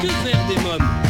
Que 0.00 0.06
faire 0.06 0.46
des 0.46 0.54
mômes 0.62 1.07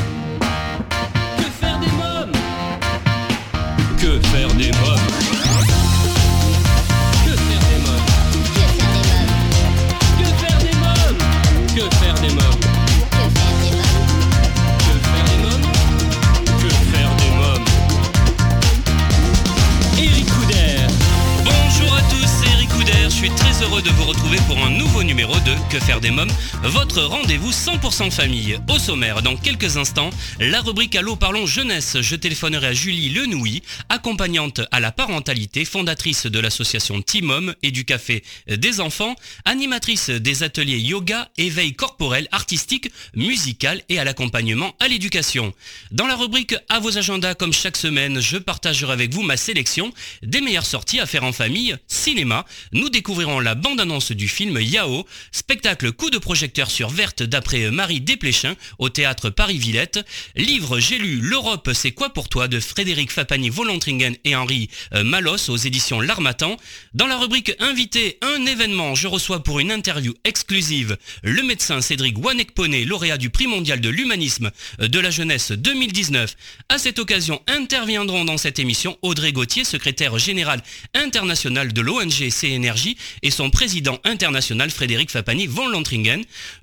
Votre 26.63 27.03
rendez-vous 27.03 27.51
100% 27.51 28.11
famille. 28.11 28.59
Au 28.69 28.79
sommaire, 28.79 29.21
dans 29.21 29.37
quelques 29.37 29.77
instants, 29.77 30.09
la 30.41 30.63
rubrique 30.63 30.97
Allô 30.97 31.17
parlons 31.17 31.45
jeunesse. 31.45 31.99
Je 32.01 32.17
téléphonerai 32.17 32.69
à 32.69 32.73
Julie 32.73 33.11
Lenouilly, 33.11 33.63
accompagnante 33.91 34.63
à 34.71 34.81
la 34.81 34.91
parentalité, 34.91 35.67
fondatrice 35.67 36.25
de 36.25 36.39
l'association 36.39 37.03
Timom 37.03 37.55
et 37.63 37.71
du 37.73 37.85
café 37.85 38.23
des 38.47 38.81
enfants, 38.81 39.17
animatrice 39.45 40.09
des 40.09 40.43
ateliers 40.43 40.79
yoga, 40.79 41.29
éveil 41.37 41.75
corporel, 41.75 42.27
artistique, 42.33 42.91
musical 43.15 43.83
et 43.91 43.99
à 43.99 44.05
l'accompagnement 44.05 44.75
à 44.81 44.89
l'éducation. 44.89 45.53
Dans 45.91 46.07
la 46.07 46.17
rubrique 46.17 46.55
à 46.71 46.81
vos 46.81 46.97
agendas 46.97 47.35
comme 47.35 47.53
chaque 47.53 47.77
semaine, 47.77 48.21
je 48.21 48.39
partagerai 48.39 48.93
avec 48.93 49.13
vous 49.13 49.23
ma 49.23 49.37
sélection 49.37 49.93
des 50.23 50.41
meilleures 50.41 50.65
sorties 50.65 51.01
à 51.01 51.07
faire 51.07 51.25
en 51.25 51.33
famille, 51.33 51.77
cinéma. 51.87 52.47
Nous 52.73 52.89
découvrirons 52.89 53.41
la 53.41 53.55
bande-annonce 53.55 54.13
du 54.13 54.29
film 54.29 54.59
Yao, 54.59 55.07
spectacle 55.33 55.93
coup 55.99 56.11
de 56.11 56.19
projecteur 56.19 56.71
sur 56.71 56.91
Verte 56.91 57.25
d'après 57.25 57.73
Marie 57.73 58.01
Desplechin 58.01 58.55
au 58.79 58.89
théâtre 58.89 59.31
Paris-Villette. 59.31 60.07
Livre 60.37 60.79
J'ai 60.79 60.97
lu 60.97 61.21
L'Europe 61.21 61.71
c'est 61.75 61.91
quoi 61.91 62.11
pour 62.11 62.29
toi 62.29 62.47
de 62.47 62.61
Frédéric 62.61 63.11
Fapani 63.11 63.51
Volantringen 63.51 64.15
et 64.25 64.37
Henri 64.37 64.71
euh, 64.95 65.03
Malos 65.03 65.51
aux 65.51 65.57
éditions 65.57 66.01
L'Armatan. 66.01 66.57
Dans 66.95 67.09
la 67.09 67.19
rubrique 67.19 67.53
Invité, 67.59 68.19
un 68.23 68.47
événement, 68.47 68.95
je 68.95 69.09
reçois 69.09 69.43
pour 69.43 69.59
une 69.59 69.73
interview 69.73 70.15
exclusive 70.23 70.97
le 71.25 71.43
médecin 71.43 71.81
Cédric 71.81 72.17
Wanekpone, 72.25 72.85
lauréat 72.85 73.19
du 73.19 73.31
prix 73.31 73.49
mondial 73.49 73.81
de 73.81 73.89
l'humanisme 73.89 74.53
euh, 74.81 74.87
de 74.87 75.01
la 75.01 75.11
jeunesse 75.11 75.51
2019. 75.51 76.37
À 76.69 76.79
cette 76.79 77.01
occasion 77.01 77.43
interviendront 77.49 78.25
dans 78.25 78.39
cette 78.39 78.61
émission 78.61 78.97
Audrey 79.03 79.33
Gauthier, 79.33 79.65
secrétaire 79.65 80.17
général 80.19 80.63
international 80.95 81.73
de 81.73 81.81
l'ONG 81.81 82.31
CNRJ 82.31 82.95
et 83.23 83.33
son 83.33 83.51
président 83.51 83.99
international 84.05 84.71
Frédéric 84.71 85.11
Fapani 85.11 85.49
von 85.49 85.69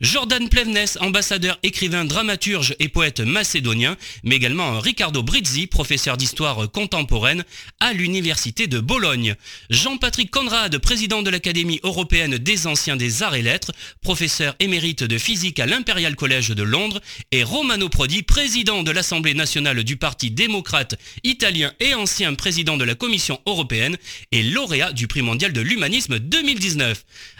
Jordan 0.01 0.49
Plevnes, 0.49 0.85
ambassadeur, 0.99 1.57
écrivain, 1.63 2.05
dramaturge 2.05 2.75
et 2.79 2.89
poète 2.89 3.21
macédonien, 3.21 3.97
mais 4.23 4.35
également 4.35 4.79
Riccardo 4.79 5.23
Brizzi, 5.23 5.65
professeur 5.65 6.17
d'histoire 6.17 6.69
contemporaine 6.71 7.43
à 7.79 7.93
l'université 7.93 8.67
de 8.67 8.79
Bologne, 8.79 9.35
Jean-Patrick 9.69 10.29
Conrad, 10.29 10.77
président 10.77 11.23
de 11.23 11.31
l'Académie 11.31 11.79
européenne 11.83 12.37
des 12.37 12.67
anciens 12.67 12.97
des 12.97 13.23
arts 13.23 13.35
et 13.35 13.41
lettres, 13.41 13.71
professeur 14.01 14.55
émérite 14.59 15.03
de 15.03 15.17
physique 15.17 15.59
à 15.59 15.65
l'Imperial 15.65 16.15
College 16.15 16.51
de 16.51 16.63
Londres, 16.63 17.01
et 17.31 17.43
Romano 17.43 17.89
Prodi, 17.89 18.21
président 18.21 18.83
de 18.83 18.91
l'Assemblée 18.91 19.33
nationale 19.33 19.83
du 19.83 19.97
Parti 19.97 20.29
démocrate 20.29 20.95
italien 21.23 21.73
et 21.79 21.95
ancien 21.95 22.35
président 22.35 22.77
de 22.77 22.83
la 22.83 22.95
Commission 22.95 23.39
européenne 23.47 23.97
et 24.31 24.43
lauréat 24.43 24.93
du 24.93 25.07
prix 25.07 25.23
mondial 25.23 25.51
de 25.51 25.61
l'humanisme 25.61 26.19
2019. 26.19 27.03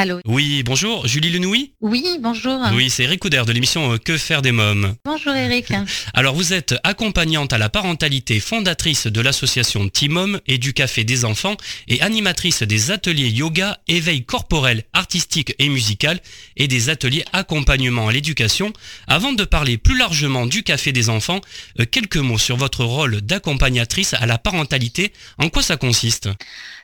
Allô 0.00 0.18
Oui, 0.24 0.62
bonjour, 0.62 1.06
Julie 1.06 1.28
Lenouilly 1.28 1.74
Oui, 1.82 2.02
bonjour. 2.20 2.58
Oui, 2.72 2.88
c'est 2.88 3.02
Eric 3.02 3.20
Couder 3.20 3.42
de 3.46 3.52
l'émission 3.52 3.92
euh, 3.92 3.98
Que 3.98 4.16
faire 4.16 4.40
des 4.40 4.50
mômes? 4.50 4.94
Bonjour 5.04 5.34
Eric. 5.34 5.66
Alors 6.14 6.34
vous 6.34 6.54
êtes 6.54 6.74
accompagnante 6.84 7.52
à 7.52 7.58
la 7.58 7.68
parentalité, 7.68 8.40
fondatrice 8.40 9.08
de 9.08 9.20
l'association 9.20 9.90
Timom 9.90 10.40
et 10.46 10.56
du 10.56 10.72
Café 10.72 11.04
des 11.04 11.26
enfants 11.26 11.58
et 11.86 12.00
animatrice 12.00 12.62
des 12.62 12.90
ateliers 12.90 13.28
yoga, 13.28 13.78
éveil 13.88 14.24
corporel, 14.24 14.84
artistique 14.94 15.54
et 15.58 15.68
musical 15.68 16.18
et 16.56 16.66
des 16.66 16.88
ateliers 16.88 17.26
accompagnement 17.34 18.08
à 18.08 18.12
l'éducation. 18.12 18.72
Avant 19.06 19.34
de 19.34 19.44
parler 19.44 19.76
plus 19.76 19.98
largement 19.98 20.46
du 20.46 20.62
Café 20.62 20.92
des 20.92 21.10
enfants, 21.10 21.42
euh, 21.78 21.84
quelques 21.84 22.16
mots 22.16 22.38
sur 22.38 22.56
votre 22.56 22.84
rôle 22.84 23.20
d'accompagnatrice 23.20 24.14
à 24.14 24.24
la 24.24 24.38
parentalité. 24.38 25.12
En 25.36 25.50
quoi 25.50 25.62
ça 25.62 25.76
consiste? 25.76 26.30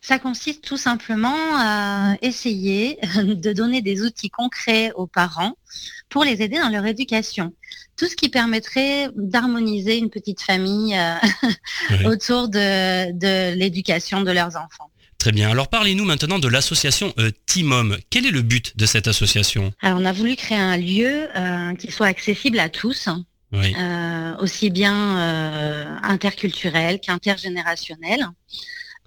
Ça 0.08 0.20
consiste 0.20 0.62
tout 0.62 0.76
simplement 0.76 1.34
à 1.56 2.14
essayer 2.22 2.96
de 3.16 3.52
donner 3.52 3.82
des 3.82 4.02
outils 4.02 4.30
concrets 4.30 4.92
aux 4.94 5.08
parents 5.08 5.56
pour 6.10 6.22
les 6.22 6.42
aider 6.42 6.58
dans 6.60 6.68
leur 6.68 6.86
éducation. 6.86 7.52
Tout 7.96 8.06
ce 8.06 8.14
qui 8.14 8.28
permettrait 8.28 9.08
d'harmoniser 9.16 9.98
une 9.98 10.08
petite 10.10 10.40
famille 10.42 10.96
euh, 10.96 11.14
Oui. 11.90 12.04
autour 12.06 12.48
de, 12.48 13.10
de 13.18 13.56
l'éducation 13.56 14.20
de 14.20 14.30
leurs 14.30 14.54
enfants. 14.56 14.90
Très 15.18 15.32
bien. 15.32 15.50
Alors 15.50 15.66
parlez-nous 15.66 16.04
maintenant 16.04 16.38
de 16.38 16.46
l'association 16.46 17.12
euh, 17.18 17.32
Timom. 17.46 17.96
Quel 18.08 18.26
est 18.26 18.30
le 18.30 18.42
but 18.42 18.76
de 18.76 18.86
cette 18.86 19.08
association? 19.08 19.72
Alors 19.82 19.98
on 20.00 20.04
a 20.04 20.12
voulu 20.12 20.36
créer 20.36 20.58
un 20.58 20.76
lieu 20.76 21.26
euh, 21.36 21.74
qui 21.74 21.90
soit 21.90 22.06
accessible 22.06 22.60
à 22.60 22.68
tous, 22.68 23.08
Oui. 23.52 23.74
euh, 23.76 24.36
aussi 24.38 24.70
bien 24.70 25.98
interculturel 26.04 27.00
qu'intergénérationnel. 27.00 28.28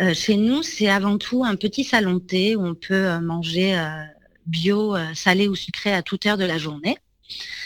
Euh, 0.01 0.13
chez 0.13 0.37
nous, 0.37 0.63
c'est 0.63 0.87
avant 0.87 1.17
tout 1.17 1.43
un 1.43 1.55
petit 1.55 1.83
salon 1.83 2.19
thé 2.19 2.55
où 2.55 2.65
on 2.65 2.75
peut 2.75 2.93
euh, 2.93 3.19
manger 3.19 3.77
euh, 3.77 4.03
bio, 4.45 4.95
euh, 4.95 5.13
salé 5.13 5.47
ou 5.47 5.55
sucré 5.55 5.93
à 5.93 6.01
toute 6.01 6.25
heure 6.25 6.37
de 6.37 6.45
la 6.45 6.57
journée. 6.57 6.97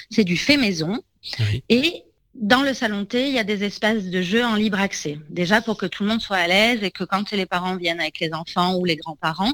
C'est 0.10 0.24
du 0.24 0.36
fait 0.36 0.58
maison. 0.58 1.02
Oui. 1.40 1.64
Et 1.70 2.04
dans 2.34 2.64
le 2.64 2.74
salon 2.74 3.06
thé, 3.06 3.28
il 3.28 3.34
y 3.36 3.40
a 3.40 3.44
des 3.44 3.64
espaces 3.64 4.06
de 4.06 4.22
jeux 4.24 4.44
en 4.44 4.56
libre 4.56 4.80
accès. 4.80 5.20
Déjà 5.30 5.62
pour 5.62 5.78
que 5.78 5.86
tout 5.86 6.04
le 6.04 6.10
monde 6.10 6.22
soit 6.22 6.38
à 6.38 6.48
l'aise 6.48 6.80
et 6.82 6.90
que 6.90 7.04
quand 7.04 7.32
les 7.32 7.46
parents 7.46 7.76
viennent 7.76 8.00
avec 8.00 8.20
les 8.20 8.34
enfants 8.34 8.76
ou 8.76 8.86
les 8.86 8.96
grands-parents, 8.96 9.54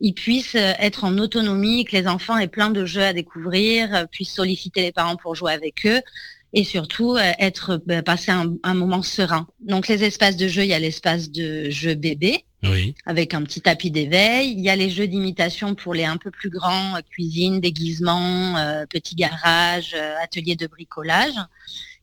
ils 0.00 0.12
puissent 0.12 0.56
être 0.56 1.04
en 1.04 1.18
autonomie, 1.18 1.84
que 1.84 1.96
les 1.96 2.08
enfants 2.08 2.36
aient 2.36 2.48
plein 2.48 2.70
de 2.70 2.84
jeux 2.84 3.04
à 3.04 3.12
découvrir, 3.12 4.08
puissent 4.10 4.34
solliciter 4.34 4.82
les 4.82 4.92
parents 4.92 5.16
pour 5.16 5.36
jouer 5.36 5.52
avec 5.52 5.86
eux 5.86 6.02
et 6.52 6.64
surtout 6.64 7.16
euh, 7.16 7.32
être 7.38 7.82
bah, 7.86 8.02
passer 8.02 8.30
un, 8.30 8.54
un 8.62 8.74
moment 8.74 9.02
serein. 9.02 9.46
Donc 9.60 9.88
les 9.88 10.04
espaces 10.04 10.36
de 10.36 10.48
jeu, 10.48 10.62
il 10.62 10.68
y 10.68 10.74
a 10.74 10.78
l'espace 10.78 11.30
de 11.30 11.68
jeu 11.70 11.94
bébé 11.94 12.44
Oui. 12.62 12.94
avec 13.04 13.34
un 13.34 13.42
petit 13.42 13.60
tapis 13.60 13.90
d'éveil. 13.90 14.52
Il 14.52 14.60
y 14.60 14.70
a 14.70 14.76
les 14.76 14.88
jeux 14.90 15.06
d'imitation 15.06 15.74
pour 15.74 15.92
les 15.94 16.04
un 16.04 16.16
peu 16.16 16.30
plus 16.30 16.50
grands, 16.50 16.96
euh, 16.96 17.00
cuisine, 17.10 17.60
déguisement, 17.60 18.56
euh, 18.56 18.86
petit 18.88 19.14
garage, 19.16 19.94
euh, 19.94 20.14
atelier 20.22 20.56
de 20.56 20.66
bricolage. 20.66 21.34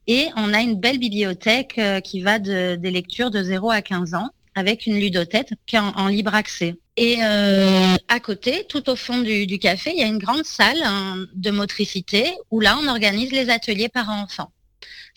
Et 0.08 0.28
on 0.36 0.54
a 0.54 0.60
une 0.60 0.76
belle 0.80 1.00
bibliothèque 1.00 1.76
euh, 1.80 2.00
qui 2.02 2.22
va 2.22 2.38
de, 2.40 2.76
des 2.76 2.92
lectures 2.92 3.32
de 3.32 3.42
0 3.42 3.72
à 3.72 3.82
15 3.82 4.14
ans 4.16 4.30
avec 4.56 4.86
une 4.86 5.00
ludothèque 5.00 5.50
qui 5.66 5.76
est 5.76 5.80
en, 5.80 5.90
en 5.96 6.08
libre 6.08 6.34
accès. 6.34 6.76
Et 6.96 7.18
euh, 7.24 7.96
à 8.08 8.20
côté, 8.20 8.66
tout 8.70 8.90
au 8.90 8.96
fond 8.96 9.20
du, 9.20 9.48
du 9.48 9.58
café, 9.58 9.92
il 9.96 10.00
y 10.00 10.04
a 10.04 10.08
une 10.08 10.20
grande 10.20 10.46
salle 10.46 10.82
hein, 10.84 11.26
de 11.34 11.52
motricité 11.52 12.34
où 12.52 12.60
là, 12.60 12.78
on 12.82 12.88
organise 12.88 13.32
les 13.32 13.50
ateliers 13.50 13.90
parents-enfants. 13.90 14.52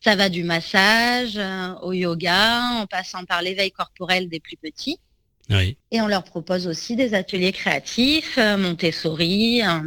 Ça 0.03 0.17
va 0.17 0.29
du 0.29 0.45
massage 0.45 1.35
euh, 1.37 1.75
au 1.83 1.93
yoga, 1.93 2.71
en 2.81 2.87
passant 2.87 3.25
par 3.25 3.43
l'éveil 3.43 3.73
corporel 3.73 4.29
des 4.29 4.41
plus 4.41 4.57
petits. 4.57 4.99
Oui. 5.51 5.77
Et 5.91 6.01
on 6.01 6.07
leur 6.07 6.25
propose 6.25 6.67
aussi 6.67 6.97
des 6.97 7.15
ateliers 7.15 7.53
créatifs, 7.53 8.37
euh, 8.39 8.57
Montessori. 8.57 9.63
euh. 9.63 9.81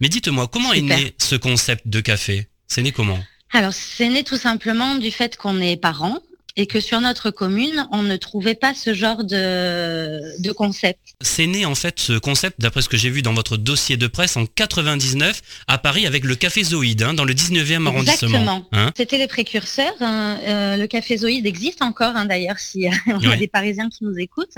Mais 0.00 0.08
dites-moi, 0.08 0.48
comment 0.48 0.72
est 0.72 0.82
né 0.82 1.14
ce 1.18 1.36
concept 1.36 1.88
de 1.88 2.00
café? 2.00 2.48
C'est 2.66 2.82
né 2.82 2.92
comment? 2.92 3.18
Alors, 3.52 3.72
c'est 3.72 4.08
né 4.08 4.24
tout 4.24 4.36
simplement 4.36 4.96
du 4.96 5.10
fait 5.10 5.36
qu'on 5.36 5.60
est 5.60 5.76
parents 5.76 6.18
et 6.56 6.66
que 6.66 6.80
sur 6.80 7.00
notre 7.00 7.30
commune, 7.30 7.86
on 7.92 8.02
ne 8.02 8.16
trouvait 8.16 8.54
pas 8.54 8.72
ce 8.74 8.94
genre 8.94 9.24
de, 9.24 10.42
de 10.42 10.52
concept. 10.52 11.00
C'est 11.20 11.46
né 11.46 11.66
en 11.66 11.74
fait 11.74 12.00
ce 12.00 12.18
concept, 12.18 12.60
d'après 12.60 12.82
ce 12.82 12.88
que 12.88 12.96
j'ai 12.96 13.10
vu 13.10 13.22
dans 13.22 13.34
votre 13.34 13.56
dossier 13.56 13.96
de 13.96 14.06
presse, 14.06 14.36
en 14.36 14.46
99 14.46 15.42
à 15.68 15.78
Paris 15.78 16.06
avec 16.06 16.24
le 16.24 16.34
Café 16.34 16.64
Zoïde, 16.64 17.02
hein, 17.02 17.14
dans 17.14 17.24
le 17.24 17.34
19e 17.34 17.86
arrondissement. 17.86 18.28
Exactement. 18.28 18.68
Hein 18.72 18.92
C'était 18.96 19.18
les 19.18 19.26
précurseurs. 19.26 19.94
hein. 20.00 20.38
Euh, 20.44 20.76
le 20.76 20.86
Café 20.86 21.18
Zoïde 21.18 21.46
existe 21.46 21.82
encore, 21.82 22.14
d'ailleurs, 22.26 22.58
si 22.58 22.86
on 23.06 23.30
a 23.30 23.36
des 23.36 23.48
Parisiens 23.48 23.88
qui 23.90 24.04
nous 24.04 24.18
écoutent. 24.18 24.56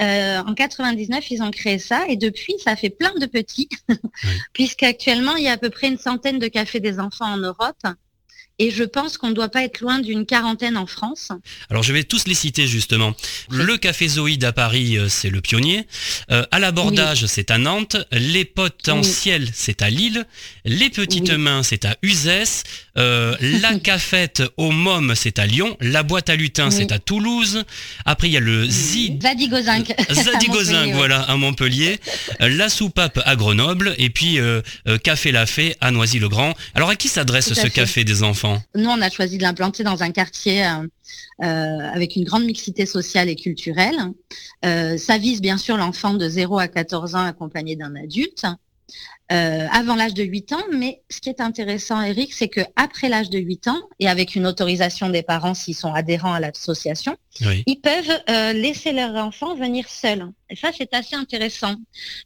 Euh, 0.00 0.38
en 0.38 0.54
99, 0.54 1.30
ils 1.30 1.42
ont 1.42 1.50
créé 1.50 1.78
ça 1.78 2.04
et 2.08 2.16
depuis, 2.16 2.54
ça 2.64 2.74
fait 2.76 2.90
plein 2.90 3.14
de 3.20 3.26
petits, 3.26 3.68
puisqu'actuellement, 4.52 5.36
il 5.36 5.44
y 5.44 5.48
a 5.48 5.52
à 5.52 5.56
peu 5.56 5.70
près 5.70 5.88
une 5.88 5.98
centaine 5.98 6.38
de 6.38 6.48
cafés 6.48 6.80
des 6.80 6.98
enfants 6.98 7.32
en 7.32 7.36
Europe. 7.38 7.76
Et 8.60 8.70
je 8.72 8.82
pense 8.82 9.18
qu'on 9.18 9.28
ne 9.28 9.34
doit 9.34 9.48
pas 9.50 9.62
être 9.62 9.80
loin 9.80 10.00
d'une 10.00 10.26
quarantaine 10.26 10.76
en 10.76 10.86
France. 10.86 11.28
Alors 11.70 11.84
je 11.84 11.92
vais 11.92 12.02
tous 12.02 12.26
les 12.26 12.34
citer 12.34 12.66
justement. 12.66 13.14
Le 13.50 13.76
Café 13.76 14.08
Zoïde 14.08 14.42
à 14.44 14.52
Paris, 14.52 14.98
euh, 14.98 15.08
c'est 15.08 15.30
le 15.30 15.40
pionnier. 15.40 15.86
Euh, 16.32 16.44
à 16.50 16.58
l'abordage, 16.58 17.26
c'est 17.26 17.52
à 17.52 17.58
Nantes. 17.58 17.96
Les 18.10 18.44
potentiels, 18.44 19.48
c'est 19.54 19.80
à 19.82 19.90
Lille. 19.90 20.24
Les 20.64 20.90
petites 20.90 21.30
Oui. 21.30 21.38
mains, 21.38 21.62
c'est 21.62 21.84
à 21.84 21.96
Uzès. 22.02 22.64
Euh, 22.96 23.36
la 23.40 23.78
cafette 23.78 24.42
au 24.56 24.72
Mom, 24.72 25.14
c'est 25.14 25.38
à 25.38 25.46
Lyon. 25.46 25.76
La 25.80 26.02
boîte 26.02 26.28
à 26.28 26.34
lutin, 26.34 26.72
c'est 26.72 26.90
à 26.90 26.98
Toulouse. 26.98 27.62
Après, 28.06 28.28
il 28.28 28.32
y 28.32 28.36
a 28.36 28.40
le 28.40 28.66
Zid. 28.68 29.22
Zadigozinc. 29.22 29.94
Zadigozinc, 30.10 30.94
voilà, 30.94 31.20
à 31.22 31.36
Montpellier, 31.36 32.00
la 32.40 32.68
soupape 32.68 33.20
à 33.24 33.36
Grenoble, 33.36 33.94
et 33.98 34.10
puis 34.10 34.40
euh, 34.40 34.62
Café 35.04 35.30
La 35.30 35.46
Fée 35.46 35.76
à 35.80 35.92
Noisy-le-Grand. 35.92 36.54
Alors 36.74 36.88
à 36.90 36.96
qui 36.96 37.08
s'adresse 37.08 37.48
ce 37.48 37.54
fait. 37.54 37.70
café 37.70 38.02
des 38.04 38.22
enfants? 38.24 38.47
Nous, 38.74 38.88
on 38.88 39.00
a 39.00 39.10
choisi 39.10 39.38
de 39.38 39.42
l'implanter 39.42 39.82
dans 39.84 40.02
un 40.02 40.10
quartier 40.10 40.66
euh, 40.66 40.86
euh, 41.42 41.90
avec 41.92 42.16
une 42.16 42.24
grande 42.24 42.44
mixité 42.44 42.86
sociale 42.86 43.28
et 43.28 43.36
culturelle. 43.36 43.96
Euh, 44.64 44.96
ça 44.96 45.18
vise 45.18 45.40
bien 45.40 45.56
sûr 45.56 45.76
l'enfant 45.76 46.14
de 46.14 46.28
0 46.28 46.58
à 46.58 46.68
14 46.68 47.14
ans 47.14 47.24
accompagné 47.24 47.76
d'un 47.76 47.94
adulte. 47.96 48.46
Euh, 49.30 49.66
avant 49.72 49.94
l'âge 49.94 50.14
de 50.14 50.22
8 50.24 50.52
ans, 50.54 50.62
mais 50.72 51.02
ce 51.10 51.20
qui 51.20 51.28
est 51.28 51.42
intéressant, 51.42 52.00
Eric, 52.00 52.32
c'est 52.32 52.48
que 52.48 52.62
après 52.76 53.10
l'âge 53.10 53.28
de 53.28 53.38
8 53.38 53.68
ans, 53.68 53.78
et 54.00 54.08
avec 54.08 54.34
une 54.34 54.46
autorisation 54.46 55.10
des 55.10 55.22
parents 55.22 55.52
s'ils 55.52 55.74
sont 55.74 55.92
adhérents 55.92 56.32
à 56.32 56.40
l'association, 56.40 57.14
Oui. 57.42 57.62
ils 57.66 57.76
peuvent 57.80 58.18
euh, 58.30 58.54
laisser 58.54 58.92
leur 58.92 59.14
enfant 59.16 59.54
venir 59.54 59.86
seul. 59.90 60.26
Et 60.48 60.56
ça, 60.56 60.70
c'est 60.76 60.94
assez 60.94 61.14
intéressant. 61.14 61.74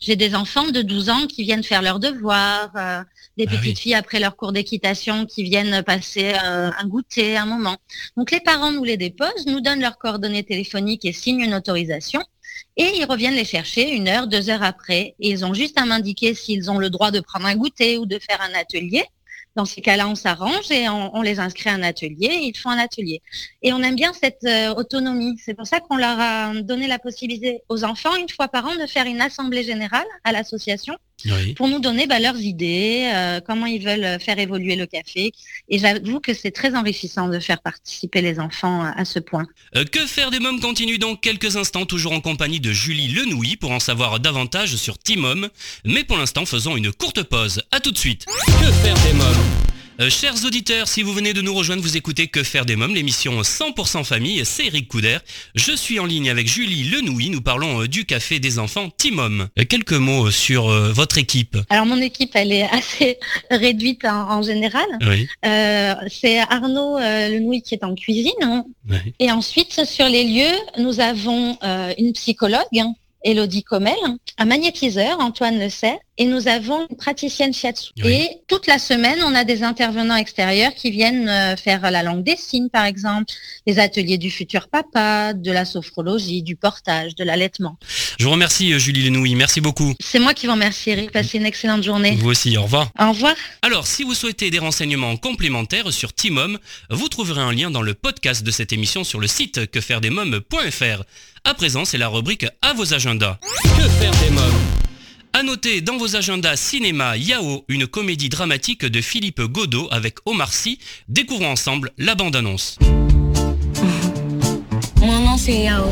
J'ai 0.00 0.14
des 0.14 0.36
enfants 0.36 0.68
de 0.70 0.80
12 0.80 1.10
ans 1.10 1.26
qui 1.26 1.42
viennent 1.42 1.64
faire 1.64 1.82
leurs 1.82 1.98
devoirs, 1.98 2.70
euh, 2.76 3.02
des 3.36 3.46
Ah 3.48 3.50
petites 3.50 3.62
oui. 3.64 3.74
filles 3.76 3.94
après 3.94 4.20
leur 4.20 4.36
cours 4.36 4.52
d'équitation 4.52 5.26
qui 5.26 5.42
viennent 5.42 5.82
passer 5.82 6.34
un 6.34 6.86
goûter, 6.86 7.36
un 7.36 7.46
moment. 7.46 7.76
Donc 8.16 8.30
les 8.30 8.40
parents 8.40 8.70
nous 8.70 8.84
les 8.84 8.96
déposent, 8.96 9.46
nous 9.46 9.60
donnent 9.60 9.80
leurs 9.80 9.98
coordonnées 9.98 10.44
téléphoniques 10.44 11.04
et 11.04 11.12
signent 11.12 11.40
une 11.40 11.54
autorisation. 11.54 12.22
Et 12.76 12.90
ils 12.96 13.04
reviennent 13.04 13.34
les 13.34 13.44
chercher 13.44 13.90
une 13.90 14.08
heure, 14.08 14.26
deux 14.26 14.48
heures 14.48 14.62
après. 14.62 15.14
Et 15.20 15.30
ils 15.30 15.44
ont 15.44 15.54
juste 15.54 15.78
à 15.78 15.84
m'indiquer 15.84 16.34
s'ils 16.34 16.70
ont 16.70 16.78
le 16.78 16.90
droit 16.90 17.10
de 17.10 17.20
prendre 17.20 17.46
un 17.46 17.56
goûter 17.56 17.98
ou 17.98 18.06
de 18.06 18.18
faire 18.18 18.40
un 18.40 18.54
atelier. 18.54 19.04
Dans 19.54 19.66
ces 19.66 19.82
cas-là, 19.82 20.08
on 20.08 20.14
s'arrange 20.14 20.70
et 20.70 20.88
on, 20.88 21.20
les 21.20 21.38
inscrit 21.38 21.68
à 21.68 21.74
un 21.74 21.82
atelier. 21.82 22.26
Et 22.26 22.46
ils 22.46 22.56
font 22.56 22.70
un 22.70 22.78
atelier. 22.78 23.20
Et 23.60 23.74
on 23.74 23.82
aime 23.82 23.96
bien 23.96 24.12
cette 24.14 24.44
euh, 24.44 24.72
autonomie. 24.74 25.38
C'est 25.44 25.52
pour 25.52 25.66
ça 25.66 25.80
qu'on 25.80 25.96
leur 25.96 26.18
a 26.18 26.54
donné 26.62 26.86
la 26.86 26.98
possibilité 26.98 27.62
aux 27.68 27.84
enfants, 27.84 28.16
une 28.16 28.30
fois 28.30 28.48
par 28.48 28.64
an, 28.64 28.74
de 28.76 28.86
faire 28.86 29.04
une 29.04 29.20
assemblée 29.20 29.62
générale 29.62 30.06
à 30.24 30.32
l'association 30.32 30.96
Oui. 31.24 31.54
pour 31.54 31.68
nous 31.68 31.80
donner 31.80 32.06
bah, 32.06 32.18
leurs 32.18 32.38
idées, 32.40 33.10
euh, 33.14 33.40
comment 33.40 33.66
ils 33.66 33.82
veulent 33.82 34.20
faire 34.20 34.38
évoluer 34.38 34.76
le 34.76 34.86
café. 34.86 35.32
Et 35.68 35.78
j'avoue 35.78 36.20
que 36.20 36.34
c'est 36.34 36.50
très 36.50 36.74
enrichissant 36.74 37.28
de 37.28 37.38
faire 37.38 37.60
participer 37.60 38.20
les 38.20 38.40
enfants 38.40 38.82
à, 38.84 39.04
ce 39.04 39.18
point. 39.18 39.46
Euh, 39.76 39.84
Que 39.84 40.06
faire 40.06 40.30
des 40.30 40.40
mômes 40.40 40.60
continue 40.60 40.98
dans 40.98 41.16
quelques 41.16 41.56
instants, 41.56 41.86
toujours 41.86 42.12
en 42.12 42.20
compagnie 42.20 42.60
de 42.60 42.72
Julie 42.72 43.08
Lenouilly 43.08 43.56
pour 43.56 43.70
en 43.72 43.80
savoir 43.80 44.20
davantage 44.20 44.76
sur 44.76 44.98
Timom. 44.98 45.48
Mais 45.84 46.04
pour 46.04 46.18
l'instant, 46.18 46.46
faisons 46.46 46.76
une 46.76 46.92
courte 46.92 47.22
pause. 47.22 47.62
À 47.70 47.80
tout 47.80 47.92
de 47.92 47.98
suite. 47.98 48.26
Que 48.26 48.72
faire 48.72 48.96
des 49.06 49.12
mômes? 49.14 49.71
Euh, 50.00 50.08
chers 50.08 50.44
auditeurs, 50.46 50.88
si 50.88 51.02
vous 51.02 51.12
venez 51.12 51.34
de 51.34 51.42
nous 51.42 51.52
rejoindre, 51.54 51.82
vous 51.82 51.98
écoutez 51.98 52.26
Que 52.26 52.42
faire 52.42 52.64
des 52.64 52.76
mômes, 52.76 52.94
l'émission 52.94 53.42
100% 53.42 54.04
famille, 54.04 54.42
c'est 54.46 54.66
Eric 54.66 54.88
Couder. 54.88 55.18
Je 55.54 55.76
suis 55.76 56.00
en 56.00 56.06
ligne 56.06 56.30
avec 56.30 56.48
Julie 56.48 56.84
Lenouilly, 56.84 57.28
nous 57.28 57.42
parlons 57.42 57.82
euh, 57.82 57.88
du 57.88 58.06
café 58.06 58.40
des 58.40 58.58
enfants 58.58 58.88
Timom. 58.96 59.48
Euh, 59.58 59.64
Quelques 59.68 59.92
mots 59.92 60.30
sur 60.30 60.68
votre 60.92 61.18
équipe. 61.18 61.58
Alors 61.68 61.84
mon 61.86 62.00
équipe, 62.00 62.30
elle 62.34 62.52
est 62.52 62.62
assez 62.70 63.18
réduite 63.50 64.04
en, 64.06 64.30
en 64.38 64.42
général. 64.42 64.86
Oui, 65.02 65.28
c'est 66.10 66.38
Arnaud 66.40 66.98
Lenouille 66.98 67.62
qui 67.62 67.74
est 67.74 67.84
en 67.84 67.94
cuisine. 67.94 68.32
hein. 68.42 68.64
oui. 68.88 68.96
Et 69.18 69.30
ensuite, 69.30 69.84
sur 69.84 70.08
les 70.08 70.24
lieux, 70.24 70.56
nous 70.78 71.00
avons 71.00 71.58
une 71.98 72.12
psychologue, 72.14 72.60
hein, 72.78 72.94
Elodie 73.24 73.62
Commel, 73.62 73.94
un 74.38 74.44
magnétiseur, 74.44 75.20
Antoine 75.20 75.58
Le 75.58 75.68
Sait, 75.68 75.98
et 76.18 76.26
nous 76.26 76.46
avons 76.46 76.86
une 76.90 76.96
praticienne 76.96 77.54
shiatsu. 77.54 77.90
Oui. 78.04 78.12
Et 78.12 78.28
toute 78.46 78.66
la 78.66 78.78
semaine, 78.78 79.18
on 79.24 79.34
a 79.34 79.44
des 79.44 79.62
intervenants 79.62 80.16
extérieurs 80.16 80.74
qui 80.74 80.90
viennent 80.90 81.28
euh, 81.28 81.56
faire 81.56 81.90
la 81.90 82.02
langue 82.02 82.22
des 82.22 82.36
signes, 82.36 82.68
par 82.68 82.84
exemple, 82.84 83.32
les 83.66 83.78
ateliers 83.78 84.18
du 84.18 84.30
futur 84.30 84.68
papa, 84.68 85.32
de 85.32 85.50
la 85.50 85.64
sophrologie, 85.64 86.42
du 86.42 86.54
portage, 86.54 87.14
de 87.14 87.24
l'allaitement. 87.24 87.78
Je 88.18 88.24
vous 88.24 88.30
remercie 88.30 88.72
euh, 88.72 88.78
Julie 88.78 89.02
Lenouilly, 89.04 89.34
merci 89.34 89.60
beaucoup. 89.60 89.94
C'est 90.00 90.18
moi 90.18 90.34
qui 90.34 90.46
vous 90.46 90.52
remercie, 90.52 90.90
Eric. 90.90 91.12
Passez 91.12 91.38
une 91.38 91.46
excellente 91.46 91.82
journée. 91.82 92.16
Vous 92.16 92.28
aussi, 92.28 92.56
au 92.58 92.62
revoir. 92.62 92.90
Au 93.00 93.08
revoir. 93.08 93.34
Alors, 93.62 93.86
si 93.86 94.02
vous 94.02 94.14
souhaitez 94.14 94.50
des 94.50 94.58
renseignements 94.58 95.16
complémentaires 95.16 95.92
sur 95.92 96.12
Timom, 96.12 96.58
vous 96.90 97.08
trouverez 97.08 97.40
un 97.40 97.52
lien 97.52 97.70
dans 97.70 97.82
le 97.82 97.94
podcast 97.94 98.42
de 98.44 98.50
cette 98.50 98.72
émission 98.72 99.02
sur 99.02 99.18
le 99.18 99.26
site 99.26 99.70
quefairedesmoms.fr. 99.70 101.04
À 101.44 101.54
présent, 101.54 101.84
c'est 101.84 101.98
la 101.98 102.08
rubrique 102.08 102.46
à 102.62 102.72
vos 102.72 102.94
agendas. 102.94 103.38
Que 103.62 103.88
faire 103.88 104.12
des 104.22 104.30
mômes 104.30 104.42
à 105.34 105.42
noter 105.42 105.80
dans 105.80 105.96
vos 105.96 106.14
agendas 106.14 106.56
cinéma 106.56 107.16
Yao, 107.16 107.64
une 107.68 107.86
comédie 107.86 108.28
dramatique 108.28 108.84
de 108.84 109.00
Philippe 109.00 109.40
Godot 109.40 109.88
avec 109.90 110.16
Omar 110.26 110.52
Sy. 110.52 110.78
Découvrons 111.08 111.50
ensemble 111.52 111.90
la 111.96 112.14
bande-annonce. 112.14 112.78
Mon 115.00 115.18
nom 115.20 115.36
c'est 115.38 115.62
Yao. 115.62 115.84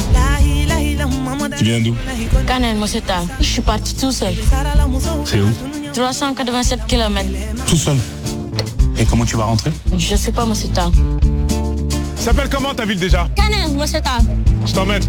Tu 1.56 1.64
viens 1.64 1.80
d'où? 1.80 1.96
Canel, 2.46 2.76
moi 2.76 2.86
c'est 2.86 3.00
tard. 3.00 3.24
Je 3.40 3.46
suis 3.46 3.62
parti 3.62 3.96
tout 3.96 4.12
seul. 4.12 4.34
C'est 5.24 5.40
où? 5.40 5.48
387 5.94 6.86
km. 6.86 7.26
Tout 7.66 7.76
seul? 7.76 7.96
Et 8.98 9.06
comment 9.06 9.24
tu 9.24 9.36
vas 9.36 9.44
rentrer? 9.44 9.72
Je 9.96 10.16
sais 10.16 10.32
pas, 10.32 10.44
moi 10.44 10.54
c'est 10.54 10.72
tard. 10.72 10.92
S'appelle 12.20 12.50
comment 12.50 12.74
ta 12.74 12.84
ville 12.84 12.98
déjà. 12.98 13.26
Je 14.66 14.74
t'emmène. 14.74 15.02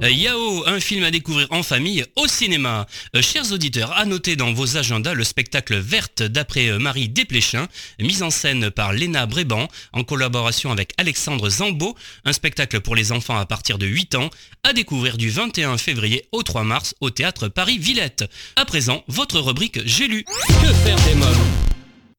Euh, 0.00 0.10
Yao, 0.10 0.64
un 0.68 0.78
film 0.78 1.02
à 1.02 1.10
découvrir 1.10 1.48
en 1.50 1.64
famille 1.64 2.04
au 2.14 2.28
cinéma. 2.28 2.86
Euh, 3.16 3.20
chers 3.20 3.50
auditeurs, 3.50 3.92
à 3.96 4.04
noter 4.04 4.36
dans 4.36 4.52
vos 4.52 4.76
agendas 4.76 5.12
le 5.12 5.24
spectacle 5.24 5.76
Verte 5.76 6.22
d'après 6.22 6.68
euh, 6.68 6.78
Marie 6.78 7.08
Desplechin, 7.08 7.66
mise 7.98 8.22
en 8.22 8.30
scène 8.30 8.70
par 8.70 8.92
Léna 8.92 9.26
Bréban 9.26 9.66
en 9.92 10.04
collaboration 10.04 10.70
avec 10.70 10.92
Alexandre 10.98 11.50
Zambo, 11.50 11.96
un 12.24 12.32
spectacle 12.32 12.80
pour 12.80 12.94
les 12.94 13.10
enfants 13.10 13.36
à 13.36 13.44
partir 13.44 13.78
de 13.78 13.86
8 13.86 14.14
ans, 14.14 14.30
à 14.62 14.72
découvrir 14.72 15.16
du 15.16 15.30
21 15.30 15.78
février 15.78 16.28
au 16.30 16.44
3 16.44 16.62
mars 16.62 16.94
au 17.00 17.10
théâtre 17.10 17.48
Paris-Villette. 17.48 18.30
À 18.54 18.64
présent, 18.64 19.02
votre 19.08 19.40
rubrique 19.40 19.80
J'ai 19.84 20.06
lu. 20.06 20.24
Que 20.62 20.72
faire 20.72 20.96
des 21.08 21.16
mômes? 21.16 21.73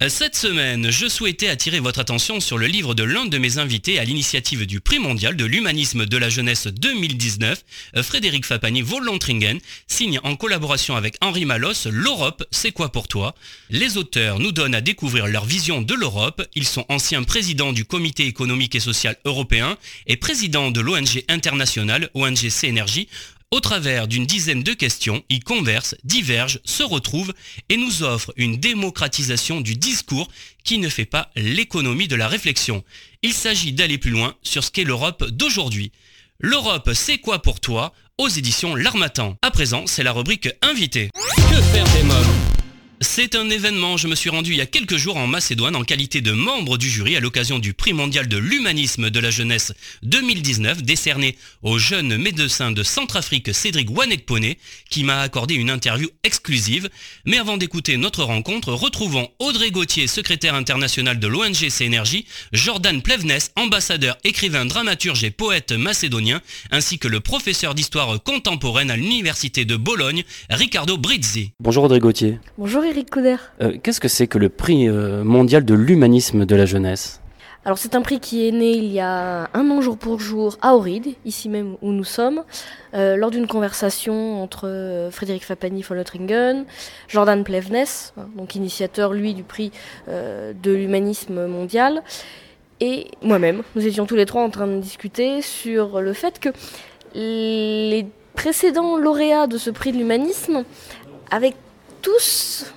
Cette 0.09 0.35
semaine, 0.35 0.91
je 0.91 1.07
souhaitais 1.07 1.47
attirer 1.47 1.79
votre 1.79 1.99
attention 1.99 2.41
sur 2.41 2.57
le 2.57 2.67
livre 2.67 2.93
de 2.93 3.03
l'un 3.03 3.25
de 3.25 3.37
mes 3.37 3.59
invités 3.59 3.97
à 3.97 4.03
l'initiative 4.03 4.65
du 4.65 4.81
prix 4.81 4.99
mondial 4.99 5.37
de 5.37 5.45
l'humanisme 5.45 6.05
de 6.05 6.17
la 6.17 6.29
jeunesse 6.29 6.67
2019, 6.67 7.63
euh, 7.95 8.03
Frédéric 8.03 8.45
Fapani 8.45 8.81
Volontringen, 8.81 9.59
signe 9.87 10.19
en 10.23 10.35
collaboration 10.35 10.97
avec 10.97 11.15
Henri 11.21 11.45
Malos 11.45 11.87
L'Europe, 11.89 12.43
c'est 12.51 12.71
quoi 12.71 12.91
pour 12.91 13.07
toi? 13.07 13.35
Les 13.69 13.97
auteurs 13.97 14.39
nous 14.39 14.51
donnent 14.51 14.75
à 14.75 14.81
découvrir 14.81 15.27
leur 15.27 15.45
vision 15.45 15.81
de 15.81 15.93
l'Europe. 15.93 16.45
Ils 16.55 16.67
sont 16.67 16.85
anciens 16.89 17.23
présidents 17.23 17.71
du 17.71 17.85
Comité 17.85 18.25
économique 18.25 18.75
et 18.75 18.81
social 18.81 19.15
européen 19.23 19.77
et 20.07 20.17
présidents 20.17 20.71
de 20.71 20.81
l'ONG 20.81 21.23
internationale 21.29 22.09
ONG 22.13 22.49
CNRJ, 22.49 23.07
au 23.55 23.61
travers 23.61 24.09
d'une 24.09 24.25
dizaine 24.25 24.63
de 24.63 24.73
questions, 24.73 25.23
ils 25.29 25.41
conversent, 25.41 25.95
divergent, 26.03 26.59
se 26.65 26.83
retrouvent 26.83 27.33
et 27.69 27.77
nous 27.77 28.03
offrent 28.03 28.33
une 28.35 28.57
démocratisation 28.57 29.61
du 29.61 29.75
discours 29.75 30.27
qui 30.65 30.77
ne 30.77 30.89
fait 30.89 31.05
pas 31.05 31.29
l'économie 31.37 32.09
de 32.09 32.17
la 32.17 32.27
réflexion. 32.27 32.83
Il 33.21 33.31
s'agit 33.31 33.71
d'aller 33.71 33.97
plus 33.97 34.11
loin 34.11 34.35
sur 34.43 34.61
ce 34.61 34.71
qu'est 34.71 34.83
l'Europe 34.83 35.23
d'aujourd'hui. 35.29 35.93
L'Europe, 36.41 36.89
c'est 36.93 37.19
quoi 37.19 37.41
pour 37.41 37.61
toi? 37.61 37.93
Aux 38.17 38.27
éditions 38.27 38.75
L'Armatan. 38.75 39.37
À 39.41 39.51
présent, 39.51 39.83
c'est 39.87 40.03
la 40.03 40.11
rubrique 40.11 40.49
Invité. 40.61 41.09
Que 41.37 41.61
faire 41.61 41.85
des 41.93 42.03
mômes 42.03 42.54
C'est 43.07 43.35
un 43.35 43.49
événement, 43.49 43.97
je 43.97 44.07
me 44.07 44.15
suis 44.15 44.29
rendu 44.29 44.51
il 44.51 44.57
y 44.57 44.61
a 44.61 44.65
quelques 44.65 44.97
jours 44.97 45.15
en 45.15 45.27
Macédoine 45.27 45.75
en 45.75 45.83
qualité 45.83 46.19
de 46.21 46.31
membre 46.31 46.77
du 46.77 46.89
jury 46.89 47.15
à 47.15 47.21
l'occasion 47.21 47.59
du 47.59 47.73
prix 47.73 47.93
mondial 47.93 48.27
de 48.27 48.35
l'humanisme 48.35 49.09
de 49.09 49.19
la 49.21 49.29
jeunesse 49.29 49.73
2019 50.03 50.81
décerné 50.83 51.37
au 51.61 51.77
jeune 51.77 52.17
médecin 52.17 52.71
de 52.71 52.83
Centrafrique 52.83 53.53
Cédric 53.53 53.89
Wanekpone 53.95 54.55
qui 54.89 55.03
m'a 55.03 55.21
accordé 55.21 55.53
une 55.53 55.69
interview 55.69 56.09
exclusive. 56.23 56.89
Mais 57.25 57.37
avant 57.37 57.55
d'écouter 57.57 57.95
notre 57.95 58.23
rencontre, 58.23 58.73
retrouvons 58.73 59.29
Audrey 59.39 59.71
Gauthier, 59.71 60.07
secrétaire 60.07 60.55
international 60.55 61.17
de 61.17 61.27
l'ONG 61.27 61.69
CNRJ, 61.69 62.25
Jordan 62.51 63.01
Plevnes, 63.01 63.39
ambassadeur, 63.55 64.17
écrivain, 64.25 64.65
dramaturge 64.65 65.23
et 65.23 65.31
poète 65.31 65.71
macédonien, 65.71 66.41
ainsi 66.71 66.97
que 66.97 67.07
le 67.07 67.21
professeur 67.21 67.75
d'histoire 67.75 68.21
contemporaine 68.23 68.91
à 68.91 68.97
l'université 68.97 69.63
de 69.63 69.77
Bologne, 69.77 70.23
Ricardo 70.49 70.97
Brizzi. 70.97 71.51
Bonjour 71.61 71.85
Audrey 71.85 71.99
Gauthier. 71.99 72.39
Bonjour 72.57 72.83
Eric 72.83 72.94
Couder. 73.03 73.37
Euh, 73.61 73.77
Qu'est-ce 73.81 73.99
que 73.99 74.07
c'est 74.07 74.27
que 74.27 74.37
le 74.37 74.49
prix 74.49 74.87
euh, 74.87 75.23
mondial 75.23 75.65
de 75.65 75.73
l'humanisme 75.73 76.45
de 76.45 76.55
la 76.55 76.65
jeunesse? 76.65 77.19
Alors 77.65 77.79
c'est 77.79 77.95
un 77.95 78.03
prix 78.03 78.19
qui 78.19 78.47
est 78.47 78.51
né 78.51 78.73
il 78.73 78.91
y 78.91 78.99
a 78.99 79.49
un 79.55 79.71
an 79.71 79.81
jour 79.81 79.97
pour 79.97 80.19
jour 80.19 80.55
à 80.61 80.75
Auride, 80.75 81.15
ici 81.25 81.49
même 81.49 81.77
où 81.81 81.91
nous 81.91 82.03
sommes, 82.03 82.43
euh, 82.93 83.15
lors 83.15 83.31
d'une 83.31 83.47
conversation 83.47 84.43
entre 84.43 84.67
euh, 84.67 85.09
Frédéric 85.09 85.43
Fapani 85.43 85.81
von 85.81 85.95
Lothringen, 85.95 86.65
Jordan 87.07 87.43
Plevnes, 87.43 88.11
hein, 88.17 88.27
donc 88.35 88.53
initiateur 88.53 89.13
lui 89.13 89.33
du 89.33 89.41
prix 89.41 89.71
euh, 90.09 90.53
de 90.53 90.71
l'humanisme 90.73 91.47
mondial, 91.47 92.03
et 92.81 93.07
moi-même. 93.23 93.63
Nous 93.75 93.87
étions 93.87 94.05
tous 94.05 94.15
les 94.15 94.27
trois 94.27 94.43
en 94.43 94.51
train 94.51 94.67
de 94.67 94.79
discuter 94.79 95.41
sur 95.41 96.01
le 96.01 96.13
fait 96.13 96.39
que 96.39 96.49
les 97.15 98.05
précédents 98.35 98.95
lauréats 98.95 99.47
de 99.47 99.57
ce 99.57 99.71
prix 99.71 99.91
de 99.91 99.97
l'humanisme 99.97 100.65
avaient 101.31 101.55
tous 102.03 102.71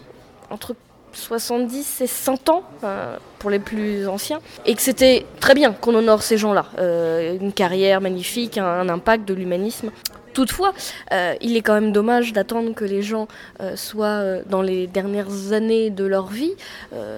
entre 0.50 0.74
70 1.12 2.00
et 2.02 2.06
100 2.06 2.48
ans 2.48 2.62
euh, 2.84 3.16
pour 3.38 3.50
les 3.50 3.58
plus 3.58 4.06
anciens 4.08 4.40
et 4.66 4.74
que 4.74 4.82
c'était 4.82 5.26
très 5.40 5.54
bien 5.54 5.72
qu'on 5.72 5.94
honore 5.94 6.22
ces 6.22 6.38
gens-là. 6.38 6.66
Euh, 6.78 7.36
une 7.40 7.52
carrière 7.52 8.00
magnifique, 8.00 8.58
un, 8.58 8.88
impact 8.88 9.26
de 9.26 9.34
l'humanisme. 9.34 9.90
Toutefois, 10.34 10.72
euh, 11.12 11.34
il 11.40 11.56
est 11.56 11.62
quand 11.62 11.74
même 11.74 11.90
dommage 11.90 12.32
d'attendre 12.32 12.72
que 12.74 12.84
les 12.84 13.02
gens 13.02 13.26
soient 13.74 14.42
dans 14.46 14.62
les 14.62 14.86
dernières 14.86 15.52
années 15.52 15.90
de 15.90 16.04
leur 16.04 16.26
vie 16.26 16.52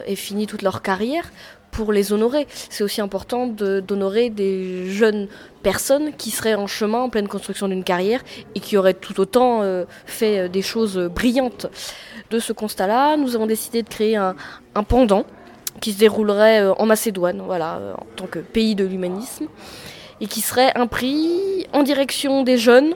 et 0.07 0.17
fini 0.17 0.47
toute 0.47 0.63
leur 0.63 0.81
carrière 0.81 1.31
pour 1.71 1.93
les 1.93 2.13
honorer. 2.13 2.47
C'est 2.69 2.85
aussi 2.85 3.01
important 3.01 3.47
d'honorer 3.47 4.31
des 4.31 4.91
jeunes 4.91 5.29
personnes 5.63 6.13
qui 6.17 6.31
seraient 6.31 6.55
en 6.55 6.67
chemin, 6.67 7.01
en 7.01 7.09
pleine 7.11 7.29
construction 7.29 7.69
d'une 7.69 7.85
carrière 7.85 8.23
et 8.55 8.61
qui 8.61 8.77
auraient 8.77 8.95
tout 8.95 9.21
autant 9.21 9.63
euh, 9.63 9.85
fait 10.07 10.39
euh, 10.39 10.49
des 10.49 10.63
choses 10.63 10.99
brillantes. 10.99 11.67
De 12.31 12.39
ce 12.39 12.53
constat-là, 12.53 13.17
nous 13.17 13.35
avons 13.35 13.47
décidé 13.47 13.83
de 13.83 13.89
créer 13.89 14.17
un, 14.17 14.35
un 14.75 14.83
pendant 14.83 15.25
qui 15.81 15.93
se 15.93 15.99
déroulerait 15.99 16.63
euh, 16.63 16.75
en 16.75 16.87
Macédoine, 16.87 17.43
voilà, 17.45 17.95
en 17.99 18.07
tant 18.17 18.27
que 18.27 18.39
pays 18.39 18.75
de 18.75 18.85
l'humanisme, 18.85 19.47
et 20.21 20.27
qui 20.27 20.41
serait 20.41 20.73
un 20.77 20.87
prix 20.87 21.67
en 21.73 21.83
direction 21.83 22.43
des 22.43 22.59
jeunes, 22.59 22.95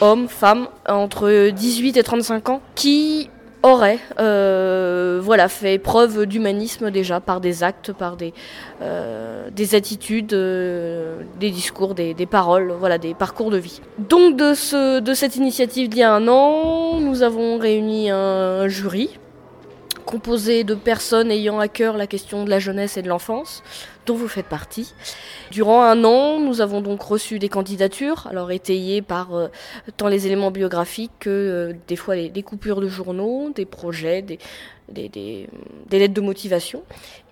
hommes, 0.00 0.28
femmes, 0.28 0.68
entre 0.88 1.50
18 1.50 1.96
et 1.96 2.02
35 2.02 2.48
ans, 2.48 2.62
qui 2.74 3.30
auraient 3.62 3.98
euh, 4.18 5.20
voilà, 5.22 5.48
fait 5.48 5.78
preuve 5.78 6.26
d'humanisme 6.26 6.90
déjà 6.90 7.20
par 7.20 7.40
des 7.40 7.62
actes, 7.62 7.92
par 7.92 8.16
des, 8.16 8.32
euh, 8.82 9.48
des 9.50 9.74
attitudes, 9.74 10.32
euh, 10.32 11.22
des 11.38 11.50
discours, 11.50 11.94
des, 11.94 12.14
des 12.14 12.26
paroles, 12.26 12.72
voilà, 12.78 12.98
des 12.98 13.14
parcours 13.14 13.50
de 13.50 13.58
vie. 13.58 13.80
Donc 13.98 14.36
de, 14.36 14.54
ce, 14.54 15.00
de 15.00 15.14
cette 15.14 15.36
initiative 15.36 15.88
d'il 15.88 16.00
y 16.00 16.02
a 16.02 16.12
un 16.12 16.28
an, 16.28 17.00
nous 17.00 17.22
avons 17.22 17.58
réuni 17.58 18.10
un 18.10 18.68
jury 18.68 19.18
composé 20.06 20.64
de 20.64 20.74
personnes 20.74 21.30
ayant 21.30 21.60
à 21.60 21.68
cœur 21.68 21.96
la 21.96 22.06
question 22.06 22.44
de 22.44 22.50
la 22.50 22.58
jeunesse 22.58 22.96
et 22.96 23.02
de 23.02 23.08
l'enfance, 23.08 23.62
dont 24.06 24.14
vous 24.14 24.28
faites 24.28 24.46
partie. 24.46 24.94
Durant 25.50 25.82
un 25.82 26.04
an, 26.04 26.40
nous 26.40 26.60
avons 26.60 26.80
donc 26.80 27.02
reçu 27.02 27.38
des 27.38 27.48
candidatures, 27.48 28.26
alors 28.30 28.50
étayées 28.50 29.02
par 29.02 29.34
euh, 29.34 29.48
tant 29.96 30.08
les 30.08 30.26
éléments 30.26 30.50
biographiques 30.50 31.12
que 31.20 31.30
euh, 31.30 31.72
des 31.88 31.96
fois 31.96 32.16
les, 32.16 32.28
des 32.28 32.42
coupures 32.42 32.80
de 32.80 32.88
journaux, 32.88 33.50
des 33.54 33.66
projets, 33.66 34.22
des, 34.22 34.38
des, 34.90 35.08
des- 35.08 35.48
des 35.88 35.98
lettres 35.98 36.14
de 36.14 36.20
motivation. 36.20 36.82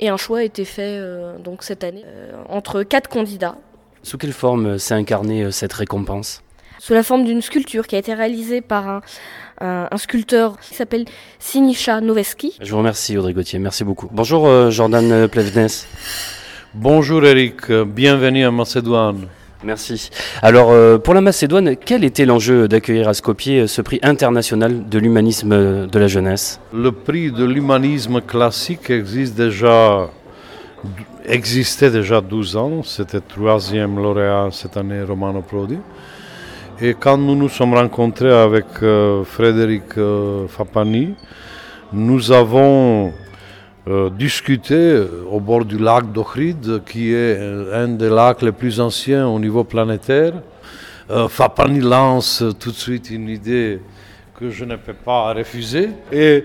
Et 0.01 0.09
un 0.09 0.17
choix 0.17 0.39
a 0.39 0.43
été 0.43 0.65
fait 0.65 0.99
euh, 0.99 1.39
donc 1.39 1.63
cette 1.63 1.85
année 1.85 2.05
entre 2.49 2.83
quatre 2.83 3.09
candidats 3.09 3.57
Sous 4.03 4.19
quelle 4.19 4.33
forme 4.33 4.79
s'est 4.79 4.95
incarnée 4.95 5.51
cette 5.51 5.73
récompense? 5.73 6.43
Sous 6.81 6.93
la 6.95 7.03
forme 7.03 7.25
d'une 7.25 7.43
sculpture 7.43 7.89
qui 7.89 7.97
a 7.97 7.99
été 7.99 8.15
réalisée 8.15 8.61
par 8.61 8.89
un, 8.89 9.01
un- 9.61 9.89
un 9.91 9.97
sculpteur 9.99 10.61
qui 10.61 10.75
s'appelle 10.77 11.07
Sinisha 11.41 12.01
Noveski. 12.01 12.57
Je 12.61 12.71
vous 12.71 12.79
remercie 12.79 13.17
Audrey 13.19 13.33
Gauthier, 13.33 13.59
merci 13.59 13.83
beaucoup. 13.83 14.09
Bonjour 14.13 14.47
euh, 14.47 14.71
Jordan 14.71 15.27
Plevnes. 15.27 15.67
Bonjour 16.75 17.25
Eric, 17.25 17.73
bienvenue 17.73 18.47
en 18.47 18.53
Macédoine. 18.53 19.27
Merci. 19.65 20.11
Alors 20.43 20.71
euh, 20.71 20.99
pour 20.99 21.15
la 21.15 21.21
Macédoine, 21.21 21.77
quel 21.77 22.05
était 22.05 22.27
l'enjeu 22.27 22.69
d'accueillir 22.69 23.09
à 23.09 23.15
Skopje 23.15 23.49
euh, 23.49 23.67
ce 23.67 23.83
prix 23.83 23.99
international 24.03 24.89
de 24.89 24.99
l'humanisme 24.99 25.53
euh, 25.53 25.87
de 25.87 25.99
la 25.99 26.07
jeunesse? 26.07 26.61
Le 26.73 26.93
prix 26.93 27.33
de 27.33 27.45
l'humanisme 27.45 28.21
classique 28.21 28.91
existe 28.91 29.35
déjà, 29.35 30.09
existait 31.25 31.91
déjà 31.91 32.21
12 32.21 32.57
ans, 32.57 32.83
c'était 32.85 33.17
le 33.17 33.23
troisième 33.27 33.97
lauréat 33.97 34.49
cette 34.53 34.77
année, 34.77 35.03
Romano 35.03 35.41
Prodi. 35.41 35.79
Et 36.81 36.95
quand 36.95 37.19
nous 37.19 37.35
nous 37.35 37.49
sommes 37.49 37.75
rencontrés 37.75 38.33
avec 38.33 38.67
euh, 38.83 39.25
Frédéric 39.25 39.99
euh, 39.99 40.47
Fapani, 40.47 41.15
nous 41.93 42.31
avons 42.31 43.13
euh, 43.89 44.11
discuté 44.11 44.75
euh, 44.75 45.25
au 45.31 45.41
bord 45.41 45.65
du 45.65 45.79
lac 45.79 46.13
d'Ohrid, 46.13 46.83
qui 46.85 47.13
est 47.13 47.37
euh, 47.39 47.85
un 47.85 47.89
des 47.89 48.11
lacs 48.11 48.43
les 48.43 48.53
plus 48.53 48.81
anciens 48.81 49.27
au 49.27 49.39
niveau 49.39 49.65
planétaire. 49.65 50.35
Euh, 51.11 51.27
Fapani 51.29 51.81
lance 51.81 52.45
tout 52.61 52.71
de 52.71 52.77
suite 52.77 53.11
une 53.11 53.29
idée 53.31 53.81
que 54.39 54.51
je 54.51 54.65
ne 54.65 54.77
peux 54.77 54.93
pas 54.93 55.33
refuser. 55.33 55.89
Et 56.13 56.45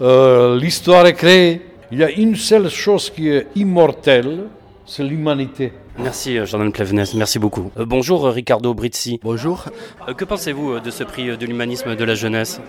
euh, 0.00 0.58
l'histoire 0.58 1.06
est 1.06 1.14
créée. 1.14 1.62
Il 1.92 1.98
y 1.98 2.04
a 2.04 2.10
une 2.10 2.34
seule 2.36 2.68
chose 2.68 3.10
qui 3.10 3.28
est 3.28 3.46
immortelle, 3.54 4.44
c'est 4.84 5.04
l'humanité. 5.04 5.72
Merci 5.98 6.36
Jordan 6.46 6.72
Plevnes, 6.72 7.04
merci 7.14 7.38
beaucoup. 7.38 7.70
Euh, 7.78 7.84
bonjour 7.84 8.24
Ricardo 8.24 8.72
Brizzi. 8.74 9.20
Bonjour. 9.22 9.66
Euh, 10.08 10.14
que 10.14 10.24
pensez-vous 10.24 10.80
de 10.80 10.90
ce 10.90 11.04
prix 11.04 11.36
de 11.36 11.46
l'humanisme 11.46 11.94
de 11.94 12.04
la 12.04 12.14
jeunesse? 12.14 12.60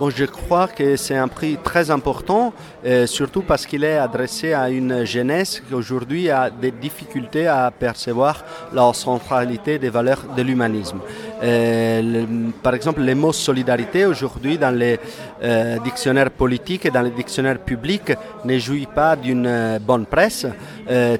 Je 0.00 0.24
crois 0.24 0.66
que 0.66 0.96
c'est 0.96 1.16
un 1.16 1.28
prix 1.28 1.56
très 1.62 1.90
important, 1.90 2.52
euh, 2.84 3.06
surtout 3.06 3.42
parce 3.42 3.64
qu'il 3.64 3.84
est 3.84 3.96
adressé 3.96 4.52
à 4.52 4.68
une 4.68 5.04
jeunesse 5.04 5.62
qui 5.66 5.72
aujourd'hui 5.72 6.30
a 6.30 6.50
des 6.50 6.72
difficultés 6.72 7.46
à 7.46 7.70
percevoir 7.70 8.44
la 8.72 8.92
centralité 8.92 9.78
des 9.78 9.90
valeurs 9.90 10.24
de 10.36 10.42
l'humanisme. 10.42 10.98
Euh, 11.42 12.24
par 12.62 12.74
exemple, 12.74 13.02
le 13.02 13.14
mot 13.14 13.32
solidarité 13.32 14.04
aujourd'hui 14.04 14.58
dans 14.58 14.76
les 14.76 14.98
euh, 15.42 15.78
dictionnaires 15.78 16.30
politiques 16.30 16.86
et 16.86 16.90
dans 16.90 17.02
les 17.02 17.10
dictionnaires 17.10 17.58
publics 17.58 18.12
ne 18.44 18.58
jouit 18.58 18.88
pas 18.92 19.14
d'une 19.16 19.78
bonne 19.78 20.06
presse, 20.06 20.46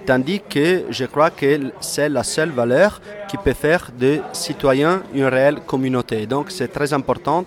tandis 0.05 0.41
que 0.41 0.85
je 0.91 1.05
crois 1.07 1.31
que 1.31 1.73
c'est 1.81 2.09
la 2.09 2.23
seule 2.23 2.51
valeur 2.51 3.01
qui 3.35 3.43
peut 3.43 3.53
faire 3.53 3.91
de 3.99 4.21
citoyens 4.33 5.03
une 5.13 5.25
réelle 5.25 5.59
communauté. 5.67 6.25
Donc 6.25 6.53
c'est 6.53 6.69
très 6.69 6.93
important 6.93 7.43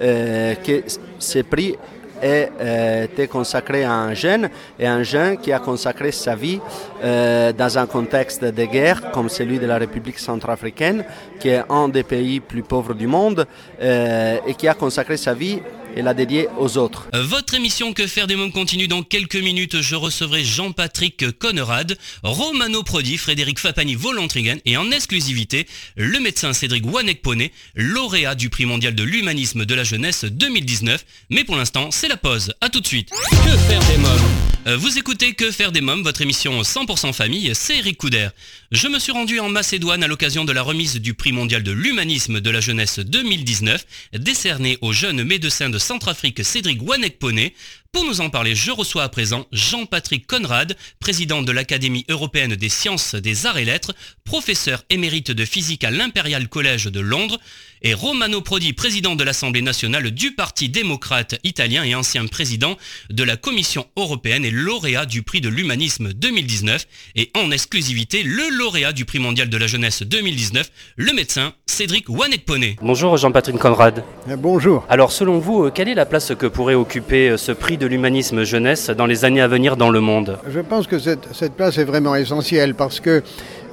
euh, 0.00 0.54
que 0.54 0.84
ce 1.18 1.40
prix 1.40 1.76
ait 2.22 2.48
euh, 2.60 3.04
été 3.04 3.26
consacré 3.26 3.82
à 3.82 3.92
un 3.92 4.14
jeune 4.14 4.48
et 4.78 4.86
un 4.86 5.02
jeune 5.02 5.38
qui 5.38 5.52
a 5.52 5.58
consacré 5.58 6.12
sa 6.12 6.36
vie 6.36 6.60
euh, 7.02 7.52
dans 7.52 7.76
un 7.76 7.86
contexte 7.86 8.44
de 8.44 8.64
guerre 8.64 9.10
comme 9.10 9.28
celui 9.28 9.58
de 9.58 9.66
la 9.66 9.78
République 9.78 10.20
centrafricaine, 10.20 11.04
qui 11.40 11.48
est 11.48 11.64
un 11.68 11.88
des 11.88 12.04
pays 12.04 12.38
plus 12.38 12.62
pauvres 12.62 12.94
du 12.94 13.08
monde 13.08 13.44
euh, 13.80 14.38
et 14.46 14.54
qui 14.54 14.68
a 14.68 14.74
consacré 14.74 15.16
sa 15.16 15.34
vie 15.34 15.60
et 15.96 16.02
l'a 16.02 16.14
dédiée 16.14 16.48
aux 16.58 16.76
autres. 16.78 17.08
Votre 17.12 17.54
émission 17.54 17.92
Que 17.92 18.06
faire 18.06 18.26
des 18.26 18.36
mômes 18.36 18.52
continue 18.52 18.88
dans 18.88 19.02
quelques 19.02 19.36
minutes. 19.36 19.80
Je 19.80 19.94
recevrai 19.94 20.44
Jean-Patrick 20.44 21.38
Conrad, 21.38 21.96
Romano 22.22 22.82
Prodi, 22.82 23.18
Frédéric 23.18 23.58
Fapani 23.58 23.94
Volontrigen 23.94 24.58
et 24.64 24.76
en 24.76 24.90
exclusivité 24.90 25.66
le 25.96 26.18
médecin 26.20 26.52
Cédric 26.52 26.84
Wanekpone, 26.86 27.48
lauréat 27.74 28.34
du 28.34 28.50
prix 28.50 28.66
mondial 28.66 28.94
de 28.94 29.02
l'humanisme 29.02 29.64
de 29.64 29.74
la 29.74 29.84
jeunesse 29.84 30.24
2019. 30.24 31.04
Mais 31.30 31.44
pour 31.44 31.56
l'instant, 31.56 31.90
c'est 31.90 32.08
la 32.08 32.16
pause. 32.16 32.52
À 32.60 32.68
tout 32.68 32.80
de 32.80 32.86
suite. 32.86 33.10
Que 33.10 33.56
faire 33.68 33.80
des 33.88 33.98
mômes? 33.98 34.20
Euh, 34.66 34.76
Vous 34.76 34.96
écoutez 34.98 35.34
Que 35.34 35.50
faire 35.50 35.72
des 35.72 35.80
mômes, 35.80 36.02
votre 36.02 36.22
émission 36.22 36.62
100% 36.62 37.12
famille, 37.12 37.50
c'est 37.54 37.78
Eric 37.78 37.98
Couder. 37.98 38.28
Je 38.70 38.86
me 38.88 38.98
suis 38.98 39.12
rendu 39.12 39.40
en 39.40 39.48
Macédoine 39.48 40.04
à 40.04 40.06
l'occasion 40.06 40.44
de 40.44 40.52
la 40.52 40.62
remise 40.62 40.96
du 40.96 41.14
prix 41.14 41.32
mondial 41.32 41.62
de 41.62 41.72
l'humanisme 41.72 42.40
de 42.40 42.50
la 42.50 42.60
jeunesse 42.60 43.00
2019, 43.00 43.84
décerné 44.14 44.78
au 44.80 44.92
jeune 44.92 45.24
médecin 45.24 45.68
de 45.68 45.78
Centrafrique 45.82 46.44
Cédric 46.44 46.80
Wanekpone, 46.82 47.50
Pour 47.92 48.06
nous 48.06 48.22
en 48.22 48.30
parler, 48.30 48.54
je 48.54 48.70
reçois 48.70 49.02
à 49.02 49.10
présent 49.10 49.44
Jean-Patrick 49.52 50.26
Conrad, 50.26 50.74
président 50.98 51.42
de 51.42 51.52
l'Académie 51.52 52.06
européenne 52.08 52.56
des 52.56 52.70
sciences, 52.70 53.14
des 53.14 53.44
arts 53.44 53.58
et 53.58 53.66
lettres, 53.66 53.94
professeur 54.24 54.82
émérite 54.88 55.30
de 55.30 55.44
physique 55.44 55.84
à 55.84 55.90
l'Imperial 55.90 56.48
College 56.48 56.86
de 56.86 57.00
Londres, 57.00 57.38
et 57.82 57.94
Romano 57.94 58.40
Prodi, 58.40 58.72
président 58.72 59.16
de 59.16 59.24
l'Assemblée 59.24 59.60
nationale 59.60 60.10
du 60.10 60.34
Parti 60.34 60.68
démocrate 60.68 61.38
italien 61.44 61.82
et 61.82 61.94
ancien 61.94 62.26
président 62.28 62.78
de 63.10 63.24
la 63.24 63.36
Commission 63.36 63.86
européenne 63.96 64.44
et 64.44 64.52
lauréat 64.52 65.04
du 65.04 65.22
prix 65.22 65.40
de 65.40 65.50
l'humanisme 65.50 66.14
2019, 66.14 66.86
et 67.16 67.30
en 67.36 67.50
exclusivité 67.50 68.22
le 68.22 68.48
lauréat 68.56 68.92
du 68.92 69.04
prix 69.04 69.18
mondial 69.18 69.50
de 69.50 69.56
la 69.58 69.66
jeunesse 69.66 70.02
2019, 70.02 70.70
le 70.96 71.12
médecin 71.12 71.52
Cédric 71.66 72.08
Wanekpone. 72.08 72.76
Bonjour 72.80 73.18
Jean-Patrick 73.18 73.58
Conrad. 73.58 74.02
Bonjour. 74.38 74.86
Alors 74.88 75.12
selon 75.12 75.40
vous, 75.40 75.70
quelle 75.74 75.88
est 75.88 75.94
la 75.94 76.06
place 76.06 76.34
que 76.34 76.46
pourrait 76.46 76.74
occuper 76.74 77.36
ce 77.36 77.52
prix 77.52 77.78
de 77.78 77.86
l'humanisme 77.86 78.44
jeunesse 78.44 78.90
dans 78.90 79.06
les 79.06 79.24
années 79.24 79.40
à 79.40 79.48
venir 79.48 79.76
dans 79.76 79.90
le 79.90 80.00
monde? 80.00 80.38
Je 80.48 80.60
pense 80.60 80.86
que 80.86 80.98
cette, 80.98 81.54
place 81.56 81.78
est 81.78 81.84
vraiment 81.84 82.14
essentielle 82.14 82.74
parce 82.74 83.00
que 83.00 83.22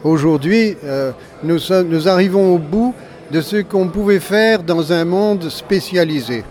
aujourd'hui, 0.04 0.78
euh, 0.86 1.12
nous, 1.44 2.08
arrivons 2.08 2.56
au 2.56 2.58
bout 2.58 2.94
de 3.32 3.42
ce 3.42 3.58
qu'on 3.58 3.88
pouvait 3.90 4.20
faire 4.20 4.64
dans 4.64 4.94
un 4.94 5.06
monde 5.06 5.50
spécialisé. 5.50 6.44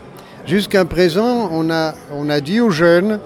Jusqu'à 0.46 0.84
présent, 0.84 1.50
on 1.52 1.70
a, 1.70 2.40
dit 2.40 2.60
aux 2.60 2.70
jeunes, 2.70 3.18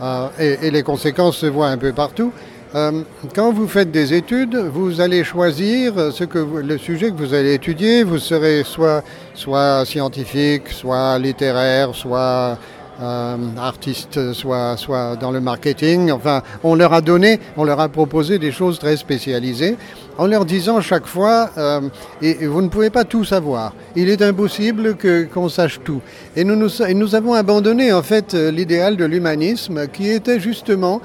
euh, 0.00 0.28
et, 0.38 0.70
les 0.70 0.82
conséquences 0.82 1.38
se 1.38 1.46
voient 1.46 1.68
un 1.68 1.78
peu 1.78 1.92
partout, 1.92 2.32
euh, 2.72 3.02
quand 3.34 3.52
vous 3.52 3.66
faites 3.66 3.90
des 3.90 4.14
études, 4.14 4.54
vous 4.54 5.00
allez 5.00 5.24
choisir 5.24 5.94
le 5.96 6.78
sujet 6.78 7.10
que 7.10 7.16
vous 7.16 7.34
allez 7.34 7.54
étudier. 7.54 8.04
Vous 8.04 8.18
serez 8.18 8.62
soit, 8.64 9.02
soit 9.34 9.84
scientifique, 9.84 10.68
soit 10.68 11.18
littéraire, 11.18 11.96
soit 11.96 12.58
euh, 13.02 13.36
artiste, 13.58 14.32
soit, 14.34 14.76
soit 14.76 15.16
dans 15.16 15.32
le 15.32 15.40
marketing. 15.40 16.12
Enfin, 16.12 16.42
on 16.62 16.76
leur 16.76 16.92
a 16.92 17.00
donné, 17.00 17.40
on 17.56 17.64
leur 17.64 17.80
a 17.80 17.88
proposé 17.88 18.38
des 18.38 18.52
choses 18.52 18.78
très 18.78 18.96
spécialisées 18.96 19.76
en 20.16 20.28
leur 20.28 20.44
disant 20.44 20.80
chaque 20.80 21.06
fois, 21.06 21.50
euh, 21.58 21.80
et, 22.22 22.46
vous 22.46 22.62
ne 22.62 22.68
pouvez 22.68 22.90
pas 22.90 23.04
tout 23.04 23.24
savoir. 23.24 23.74
Il 23.96 24.08
est 24.10 24.22
impossible 24.22 24.94
que, 24.94 25.24
qu'on 25.24 25.48
sache 25.48 25.80
tout. 25.82 26.02
Et 26.36 26.44
nous, 26.44 26.54
nous, 26.54 27.14
avons 27.16 27.34
abandonné 27.34 27.92
en 27.92 28.02
fait 28.02 28.34
l'idéal 28.34 28.96
de 28.96 29.06
l'humanisme 29.06 29.88
qui 29.88 30.08
était 30.08 30.38
justement 30.38 31.00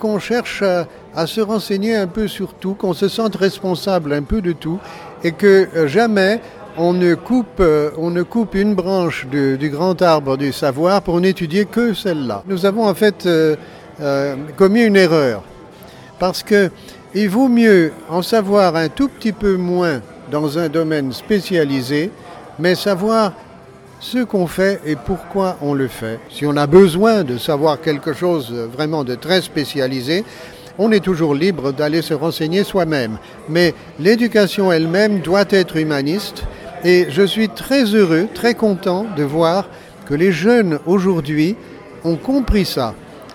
qu'on 0.00 0.18
cherche 0.18 0.62
à, 1.14 1.26
se 1.26 1.40
renseigner 1.40 1.94
un 1.96 2.06
peu 2.06 2.28
sur 2.28 2.54
tout, 2.54 2.74
qu'on 2.74 2.94
se 2.94 3.08
sente 3.08 3.36
responsable 3.36 4.12
un 4.12 4.22
peu 4.22 4.40
de 4.40 4.52
tout 4.52 4.78
et 5.22 5.32
que 5.32 5.68
euh, 5.74 5.86
jamais 5.86 6.40
on 6.78 6.92
ne 6.92 7.14
coupe, 7.14 7.60
euh, 7.60 7.90
on 7.96 8.10
ne 8.10 8.22
coupe 8.22 8.54
une 8.54 8.74
branche 8.74 9.26
du, 9.26 9.68
grand 9.70 10.00
arbre 10.02 10.36
du 10.36 10.52
savoir 10.52 11.02
pour 11.02 11.20
n'étudier 11.20 11.64
que 11.64 11.94
celle-là. 11.94 12.42
Nous 12.46 12.66
avons 12.66 12.86
en 12.86 12.94
fait 12.94 13.26
euh, 13.26 13.56
euh, 14.00 14.36
commis 14.56 14.82
une 14.82 14.96
erreur 14.96 15.42
parce 16.18 16.42
que 16.42 16.70
il 17.14 17.30
vaut 17.30 17.48
mieux 17.48 17.92
en 18.10 18.20
savoir 18.20 18.76
un 18.76 18.88
tout 18.88 19.08
petit 19.08 19.32
peu 19.32 19.56
moins 19.56 20.02
dans 20.30 20.58
un 20.58 20.68
domaine 20.68 21.12
spécialisé, 21.12 22.10
mais 22.58 22.74
savoir 22.74 23.32
ce 24.00 24.18
qu'on 24.24 24.46
fait 24.46 24.80
et 24.84 24.96
pourquoi 24.96 25.56
on 25.62 25.74
le 25.74 25.88
fait. 25.88 26.18
Si 26.30 26.46
on 26.46 26.56
a 26.56 26.66
besoin 26.66 27.24
de 27.24 27.38
savoir 27.38 27.80
quelque 27.80 28.12
chose 28.12 28.52
vraiment 28.52 29.04
de 29.04 29.14
très 29.14 29.40
spécialisé, 29.40 30.24
on 30.78 30.92
est 30.92 31.04
toujours 31.04 31.34
libre 31.34 31.72
d'aller 31.72 32.02
se 32.02 32.14
renseigner 32.14 32.64
soi-même. 32.64 33.18
Mais 33.48 33.74
l'éducation 33.98 34.70
elle-même 34.70 35.20
doit 35.20 35.46
être 35.50 35.76
humaniste 35.76 36.44
et 36.84 37.06
je 37.10 37.22
suis 37.22 37.48
très 37.48 37.84
heureux, 37.84 38.28
très 38.34 38.54
content 38.54 39.06
de 39.16 39.22
voir 39.22 39.68
que 40.06 40.14
les 40.14 40.32
jeunes 40.32 40.78
aujourd'hui 40.86 41.56
ont 42.04 42.16
compris 42.16 42.64
ça. 42.64 42.94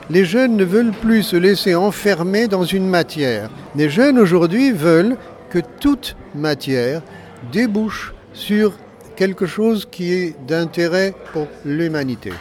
Les 0.10 0.26
jeunes 0.26 0.56
ne 0.58 0.64
veulent 0.64 0.92
plus 0.92 1.24
se 1.24 1.36
laisser 1.36 1.74
enfermer 1.76 2.48
dans 2.48 2.64
une 2.64 2.88
matière. 2.88 3.50
Les 3.76 3.90
jeunes 3.90 4.20
aujourd'hui 4.20 4.72
veulent 4.72 5.18
que 5.50 5.60
toute 5.80 6.16
matière 6.36 7.02
débouche 7.52 8.14
sur 8.34 8.74
quelque 9.22 9.46
chose 9.46 9.88
qui 9.92 10.14
est 10.14 10.36
d'intérêt 10.48 11.14
pour 11.32 11.46
l'humanité. 11.64 12.34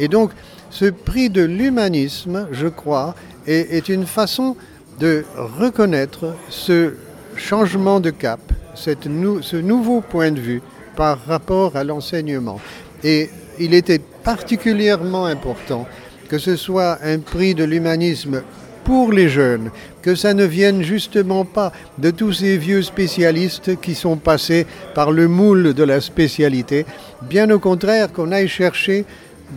Et 0.00 0.08
donc, 0.08 0.32
ce 0.68 0.86
prix 0.86 1.30
de 1.30 1.42
l'humanisme, 1.42 2.48
je 2.50 2.66
crois, 2.66 3.14
est, 3.46 3.88
une 3.88 4.04
façon 4.04 4.56
de 4.98 5.24
reconnaître 5.36 6.34
ce 6.48 6.94
changement 7.36 8.00
de 8.00 8.10
cap, 8.10 8.40
ce 8.74 9.56
nouveau 9.58 10.00
point 10.00 10.32
de 10.32 10.40
vue 10.40 10.60
par 10.96 11.24
rapport 11.24 11.76
à 11.76 11.84
l'enseignement. 11.84 12.60
Et 13.04 13.30
il 13.60 13.72
était 13.72 14.00
particulièrement 14.00 15.26
important 15.26 15.86
que 16.28 16.38
ce 16.38 16.56
soit 16.56 16.98
un 17.04 17.20
prix 17.20 17.54
de 17.54 17.62
l'humanisme 17.62 18.42
pour 18.84 19.12
les 19.12 19.28
jeunes, 19.28 19.70
que 20.02 20.14
ça 20.14 20.34
ne 20.34 20.44
vienne 20.44 20.82
justement 20.82 21.44
pas 21.44 21.72
de 21.98 22.10
tous 22.10 22.32
ces 22.32 22.58
vieux 22.58 22.82
spécialistes 22.82 23.80
qui 23.80 23.94
sont 23.94 24.16
passés 24.16 24.66
par 24.94 25.10
le 25.10 25.26
moule 25.28 25.74
de 25.74 25.82
la 25.82 26.00
spécialité, 26.00 26.84
bien 27.22 27.50
au 27.50 27.58
contraire 27.58 28.12
qu'on 28.12 28.32
aille 28.32 28.48
chercher 28.48 29.04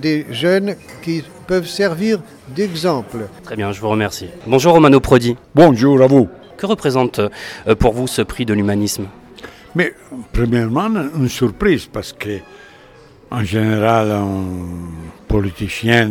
des 0.01 0.25
jeunes 0.31 0.75
qui 1.01 1.23
peuvent 1.47 1.67
servir 1.67 2.19
d'exemple. 2.55 3.27
Très 3.43 3.55
bien, 3.55 3.71
je 3.71 3.81
vous 3.81 3.89
remercie. 3.89 4.29
Bonjour 4.45 4.73
Romano 4.73 4.99
Prodi. 4.99 5.35
Bonjour 5.55 6.01
à 6.01 6.07
vous. 6.07 6.27
Que 6.57 6.65
représente 6.65 7.19
euh, 7.19 7.75
pour 7.75 7.93
vous 7.93 8.07
ce 8.07 8.21
prix 8.21 8.45
de 8.45 8.53
l'humanisme? 8.53 9.05
Mais 9.75 9.93
premièrement, 10.33 10.89
une 11.15 11.29
surprise 11.29 11.85
parce 11.85 12.13
que 12.13 12.39
en 13.29 13.43
général, 13.43 14.11
un 14.11 14.45
politicien 15.27 16.09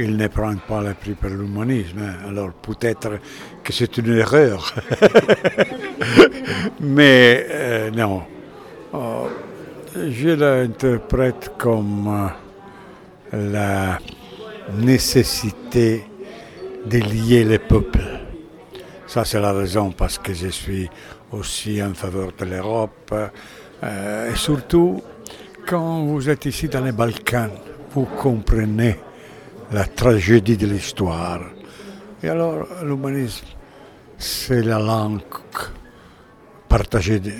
il 0.00 0.16
ne 0.16 0.26
prend 0.28 0.54
pas 0.56 0.80
le 0.80 0.94
prix 0.94 1.14
pour 1.14 1.30
l'humanisme. 1.30 2.00
Alors 2.26 2.52
peut-être 2.52 3.18
que 3.62 3.72
c'est 3.72 3.96
une 3.98 4.16
erreur. 4.18 4.74
Mais 6.80 7.46
euh, 7.50 7.90
non. 7.90 8.22
Oh, 8.92 9.28
je 9.94 10.30
l'interprète 10.30 11.52
comme 11.58 12.30
euh, 13.34 13.52
la 13.52 13.98
nécessité 14.78 16.04
de 16.86 16.98
lier 16.98 17.44
les 17.44 17.58
peuples. 17.58 18.00
Ça, 19.06 19.24
c'est 19.24 19.40
la 19.40 19.52
raison 19.52 19.90
parce 19.90 20.18
que 20.18 20.32
je 20.32 20.48
suis 20.48 20.88
aussi 21.32 21.82
en 21.82 21.94
faveur 21.94 22.30
de 22.38 22.44
l'Europe. 22.44 23.12
Euh, 23.82 24.32
et 24.32 24.36
surtout, 24.36 25.02
quand 25.66 26.04
vous 26.04 26.28
êtes 26.30 26.46
ici 26.46 26.68
dans 26.68 26.84
les 26.84 26.92
Balkans, 26.92 27.50
vous 27.92 28.04
comprenez 28.04 28.96
la 29.72 29.84
tragédie 29.84 30.56
de 30.56 30.66
l'histoire. 30.66 31.40
Et 32.22 32.28
alors, 32.28 32.66
l'humanisme, 32.84 33.46
c'est 34.18 34.62
la 34.62 34.78
langue 34.78 35.20
partagée 36.68 37.20
de, 37.20 37.32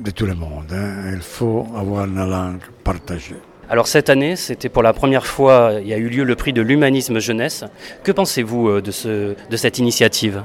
de, 0.00 0.10
tout 0.10 0.26
le 0.26 0.34
monde. 0.34 0.72
Hein. 0.72 1.12
Il 1.12 1.20
faut 1.20 1.66
avoir 1.76 2.06
une 2.06 2.24
langue 2.28 2.62
partagée. 2.82 3.36
Alors 3.68 3.88
cette 3.88 4.10
année, 4.10 4.36
c'était 4.36 4.68
pour 4.68 4.82
la 4.82 4.92
première 4.92 5.26
fois, 5.26 5.72
il 5.80 5.88
y 5.88 5.92
a 5.92 5.96
eu 5.96 6.08
lieu 6.08 6.22
le 6.24 6.36
prix 6.36 6.52
de 6.52 6.62
l'humanisme 6.62 7.18
jeunesse. 7.18 7.64
Que 8.04 8.12
pensez-vous 8.12 8.80
de, 8.80 8.90
ce, 8.92 9.34
de 9.50 9.56
cette 9.56 9.78
initiative? 9.78 10.42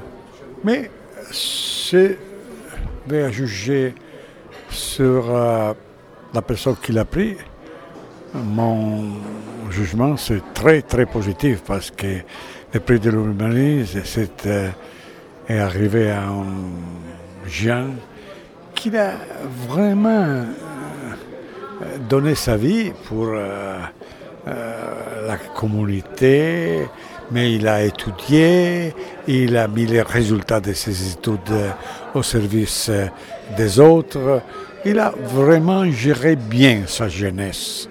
Mais 0.64 0.90
c'est 1.30 2.18
à 3.10 3.30
juger 3.30 3.94
sur 4.70 5.34
euh, 5.34 5.74
la 6.32 6.42
personne 6.42 6.76
qui 6.82 6.92
l'a 6.92 7.04
pris. 7.04 7.36
Mon 8.34 9.10
jugement, 9.70 10.16
c'est 10.16 10.40
très 10.54 10.80
très 10.80 11.04
positif 11.04 11.62
parce 11.66 11.90
que 11.90 12.20
le 12.72 12.80
prix 12.80 12.98
de 12.98 13.10
l'humanisme 13.10 13.98
est, 13.98 14.46
euh, 14.46 14.70
est 15.50 15.58
arrivé 15.58 16.10
à 16.10 16.22
un 16.28 16.46
jeune 17.46 17.96
qui 18.74 18.96
a 18.96 19.12
vraiment 19.68 20.24
euh, 20.24 20.44
donné 22.08 22.34
sa 22.34 22.56
vie 22.56 22.92
pour 23.06 23.28
euh, 23.28 23.78
la 24.46 25.36
communauté, 25.54 26.86
mais 27.32 27.52
il 27.52 27.68
a 27.68 27.84
étudié, 27.84 28.94
il 29.28 29.58
a 29.58 29.68
mis 29.68 29.84
les 29.84 30.00
résultats 30.00 30.60
de 30.60 30.72
ses 30.72 31.12
études 31.12 31.52
au 32.14 32.22
service 32.22 32.90
des 33.58 33.78
autres, 33.78 34.40
il 34.86 34.98
a 34.98 35.10
vraiment 35.10 35.84
géré 35.90 36.34
bien 36.34 36.84
sa 36.86 37.08
jeunesse. 37.08 37.88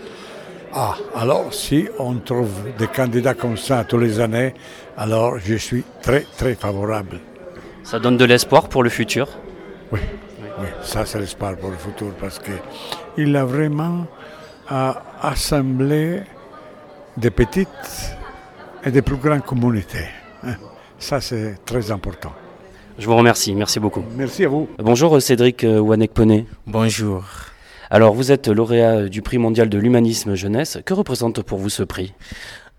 Ah, 0.73 0.95
alors 1.15 1.53
si 1.53 1.87
on 1.99 2.15
trouve 2.15 2.49
des 2.77 2.87
candidats 2.87 3.33
comme 3.33 3.57
ça 3.57 3.83
tous 3.83 3.97
les 3.97 4.19
années, 4.21 4.53
alors 4.97 5.37
je 5.37 5.55
suis 5.55 5.83
très 6.01 6.25
très 6.37 6.55
favorable. 6.55 7.19
Ça 7.83 7.99
donne 7.99 8.15
de 8.15 8.23
l'espoir 8.25 8.69
pour 8.69 8.83
le 8.83 8.89
futur? 8.89 9.27
Oui, 9.91 9.99
oui 10.59 10.67
ça 10.81 11.05
c'est 11.05 11.19
l'espoir 11.19 11.57
pour 11.57 11.71
le 11.71 11.77
futur 11.77 12.13
parce 12.19 12.39
qu'il 12.39 13.35
a 13.35 13.43
vraiment 13.43 14.07
euh, 14.71 14.93
assemblé 15.21 16.21
des 17.17 17.31
petites 17.31 18.15
et 18.85 18.91
des 18.91 19.01
plus 19.01 19.17
grandes 19.17 19.43
communautés. 19.43 20.07
Ça 20.97 21.19
c'est 21.19 21.57
très 21.65 21.91
important. 21.91 22.31
Je 22.97 23.07
vous 23.07 23.15
remercie, 23.15 23.53
merci 23.55 23.79
beaucoup. 23.79 24.03
Merci 24.15 24.45
à 24.45 24.49
vous. 24.49 24.69
Bonjour 24.77 25.21
Cédric 25.21 25.65
Wanekpone. 25.67 26.45
Bonjour. 26.65 27.23
Alors 27.93 28.13
vous 28.13 28.31
êtes 28.31 28.47
lauréat 28.47 29.09
du 29.09 29.21
prix 29.21 29.37
mondial 29.37 29.67
de 29.67 29.77
l'humanisme 29.77 30.33
jeunesse. 30.33 30.77
Que 30.85 30.93
représente 30.93 31.41
pour 31.43 31.57
vous 31.57 31.67
ce 31.67 31.83
prix? 31.83 32.13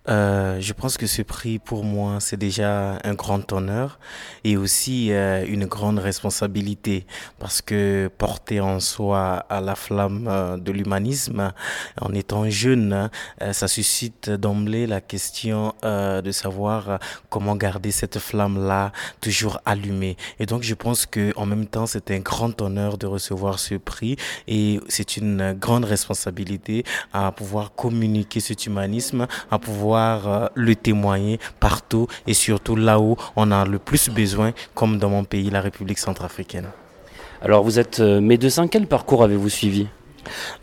Euh, 0.08 0.60
je 0.60 0.72
pense 0.72 0.96
que 0.96 1.06
ce 1.06 1.22
prix, 1.22 1.58
pour 1.60 1.84
moi, 1.84 2.18
c'est 2.18 2.36
déjà 2.36 2.98
un 3.04 3.14
grand 3.14 3.52
honneur 3.52 4.00
et 4.42 4.56
aussi 4.56 5.12
euh, 5.12 5.44
une 5.46 5.66
grande 5.66 6.00
responsabilité 6.00 7.06
parce 7.38 7.62
que 7.62 8.10
porter 8.18 8.60
en 8.60 8.80
soi 8.80 9.46
à 9.48 9.60
la 9.60 9.76
flamme 9.76 10.26
euh, 10.28 10.56
de 10.56 10.72
l'humanisme 10.72 11.52
en 12.00 12.12
étant 12.14 12.48
jeune, 12.50 13.10
ça 13.52 13.68
suscite 13.68 14.30
d'emblée 14.30 14.86
la 14.86 15.00
question 15.00 15.74
de 15.82 16.30
savoir 16.30 16.98
comment 17.28 17.56
garder 17.56 17.90
cette 17.90 18.18
flamme-là 18.18 18.92
toujours 19.20 19.60
allumée. 19.64 20.16
Et 20.38 20.46
donc, 20.46 20.62
je 20.62 20.74
pense 20.74 21.06
que 21.06 21.32
en 21.36 21.46
même 21.46 21.66
temps, 21.66 21.86
c'est 21.86 22.10
un 22.10 22.18
grand 22.18 22.60
honneur 22.60 22.98
de 22.98 23.06
recevoir 23.06 23.58
ce 23.58 23.74
prix 23.74 24.16
et 24.48 24.80
c'est 24.88 25.16
une 25.16 25.52
grande 25.52 25.84
responsabilité 25.84 26.84
à 27.12 27.30
pouvoir 27.32 27.74
communiquer 27.74 28.40
cet 28.40 28.66
humanisme, 28.66 29.26
à 29.50 29.58
pouvoir 29.58 29.91
euh, 30.00 30.46
le 30.54 30.74
témoigner 30.74 31.38
partout 31.60 32.06
et 32.26 32.34
surtout 32.34 32.76
là 32.76 32.98
où 33.00 33.16
on 33.36 33.50
a 33.50 33.64
le 33.64 33.78
plus 33.78 34.08
besoin, 34.08 34.52
comme 34.74 34.98
dans 34.98 35.10
mon 35.10 35.24
pays, 35.24 35.50
la 35.50 35.60
République 35.60 35.98
centrafricaine. 35.98 36.68
Alors 37.40 37.64
vous 37.64 37.78
êtes 37.78 38.00
euh, 38.00 38.20
médecin, 38.20 38.68
quel 38.68 38.86
parcours 38.86 39.24
avez-vous 39.24 39.48
suivi? 39.48 39.88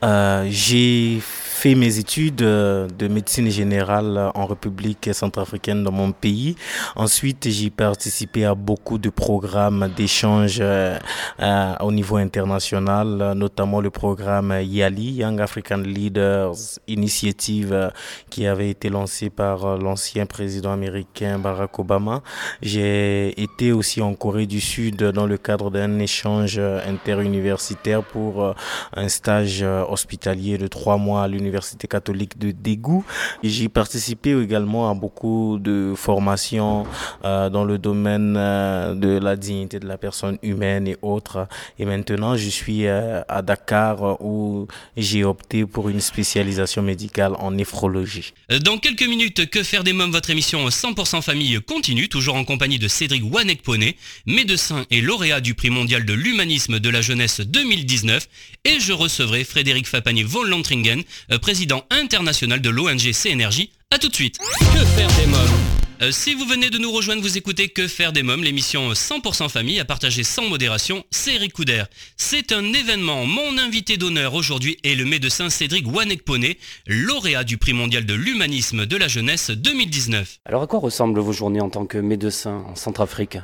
Euh, 0.04 0.48
J'ai 0.50 1.22
fait 1.60 1.76
mes 1.76 2.00
études 2.00 2.42
euh, 2.42 2.88
de 2.98 3.10
médecine 3.10 3.50
générale 3.50 4.32
en 4.34 4.46
République 4.46 5.10
centrafricaine 5.12 5.84
dans 5.84 5.92
mon 5.92 6.14
pays. 6.14 6.56
Ensuite, 6.96 7.50
j'ai 7.50 7.70
participé 7.70 8.46
à 8.46 8.56
beaucoup 8.56 8.98
de 8.98 9.10
programmes 9.10 9.90
d'échange 9.94 10.60
euh, 10.62 10.98
euh, 11.42 11.74
au 11.82 11.92
niveau 11.92 12.16
international, 12.16 13.34
notamment 13.36 13.82
le 13.82 13.90
programme 13.90 14.56
YALI, 14.62 15.16
Young 15.16 15.42
African 15.42 15.80
Leaders 15.80 16.54
Initiative, 16.88 17.92
qui 18.30 18.48
avait 18.48 18.70
été 18.70 18.88
lancé 18.88 19.30
par 19.30 19.78
l'ancien 19.78 20.26
président 20.26 20.72
américain 20.72 21.40
Barack 21.40 21.78
Obama. 21.78 22.22
J'ai 22.62 23.42
été 23.42 23.74
aussi 23.74 24.02
en 24.02 24.14
Corée 24.14 24.48
du 24.48 24.62
Sud 24.62 25.04
dans 25.04 25.28
le 25.28 25.38
cadre 25.38 25.72
d'un 25.72 26.00
échange 26.00 26.58
interuniversitaire 26.58 28.02
pour 28.02 28.56
un 28.96 29.10
stage 29.10 29.62
hospitalier 29.62 30.58
de 30.58 30.68
trois 30.68 30.96
mois 30.96 31.24
à 31.24 31.28
l'université 31.28 31.49
l'Université 31.50 31.88
catholique 31.88 32.38
de 32.38 32.52
Dégou. 32.52 33.04
J'ai 33.44 33.70
participé 33.70 34.40
également 34.40 34.90
à 34.90 34.94
beaucoup 34.94 35.58
de 35.60 35.94
formations 35.96 36.86
euh, 37.26 37.50
dans 37.50 37.64
le 37.64 37.80
domaine 37.80 38.36
euh, 38.38 38.94
de 38.94 39.18
la 39.18 39.36
dignité 39.36 39.80
de 39.80 39.88
la 39.88 39.98
personne 39.98 40.38
humaine 40.44 40.88
et 40.88 40.96
autres. 41.02 41.48
Et 41.80 41.86
maintenant, 41.86 42.38
je 42.38 42.50
suis 42.50 42.86
euh, 42.86 43.22
à 43.28 43.42
Dakar 43.42 44.22
où 44.22 44.68
j'ai 44.96 45.24
opté 45.24 45.66
pour 45.66 45.90
une 45.90 46.02
spécialisation 46.02 46.84
médicale 46.84 47.34
en 47.40 47.52
néphrologie. 47.52 48.34
Dans 48.64 48.78
quelques 48.78 49.08
minutes, 49.08 49.50
Que 49.50 49.64
faire 49.64 49.84
des 49.84 49.94
mômes, 49.94 50.12
votre 50.12 50.30
émission 50.30 50.68
100% 50.68 51.22
famille 51.24 51.60
continue, 51.68 52.10
toujours 52.10 52.36
en 52.36 52.44
compagnie 52.44 52.78
de 52.78 52.88
Cédric 52.88 53.24
Wanekpone, 53.34 53.94
médecin 54.28 54.86
et 54.92 55.02
lauréat 55.02 55.42
du 55.42 55.56
prix 55.56 55.72
mondial 55.72 56.06
de 56.06 56.14
l'humanisme 56.14 56.80
de 56.80 56.90
la 56.90 57.02
jeunesse 57.02 57.40
2019. 57.42 58.28
Et 58.66 58.80
je 58.80 58.94
recevrai 58.94 59.44
Frédéric 59.44 59.88
Fapanier 59.88 60.24
von 60.24 60.44
Lontringen, 60.44 61.04
président 61.40 61.84
international 61.90 62.62
de 62.62 62.70
l'ONG 62.70 63.12
CNRJ. 63.12 63.70
A 63.92 63.98
tout 63.98 64.10
de 64.10 64.16
suite. 64.16 64.38
Que 64.38 64.86
faire 64.86 65.10
des 65.18 65.26
mômes? 65.26 65.80
Euh, 66.02 66.12
si 66.12 66.34
vous 66.34 66.46
venez 66.46 66.70
de 66.70 66.78
nous 66.78 66.94
rejoindre, 66.94 67.22
vous 67.22 67.38
écoutez 67.38 67.68
Que 67.68 67.86
faire 67.90 68.14
des 68.14 68.24
mômes, 68.24 68.42
l'émission 68.42 68.94
100% 68.94 69.50
famille 69.50 69.82
à 69.82 69.86
partager 69.86 70.24
sans 70.24 70.48
modération, 70.48 71.04
c'est 71.12 71.36
Eric 71.36 71.52
Couder. 71.52 71.84
C'est 72.16 72.54
un 72.54 72.64
événement. 72.72 73.26
Mon 73.26 73.58
invité 73.58 73.98
d'honneur 73.98 74.34
aujourd'hui 74.34 74.78
est 74.86 74.96
le 74.96 75.04
médecin 75.04 75.50
Cédric 75.50 75.86
Wanekpone, 75.94 76.54
lauréat 76.88 77.44
du 77.44 77.58
prix 77.58 77.74
mondial 77.74 78.06
de 78.06 78.14
l'humanisme 78.14 78.86
de 78.86 78.96
la 78.96 79.10
jeunesse 79.10 79.52
2019. 79.52 80.40
Alors 80.46 80.62
à 80.62 80.68
quoi 80.68 80.80
ressemblent 80.80 81.20
vos 81.20 81.34
journées 81.34 81.60
en 81.60 81.70
tant 81.70 81.86
que 81.86 81.98
médecin 81.98 82.64
en 82.66 82.76
Centrafrique? 82.76 83.38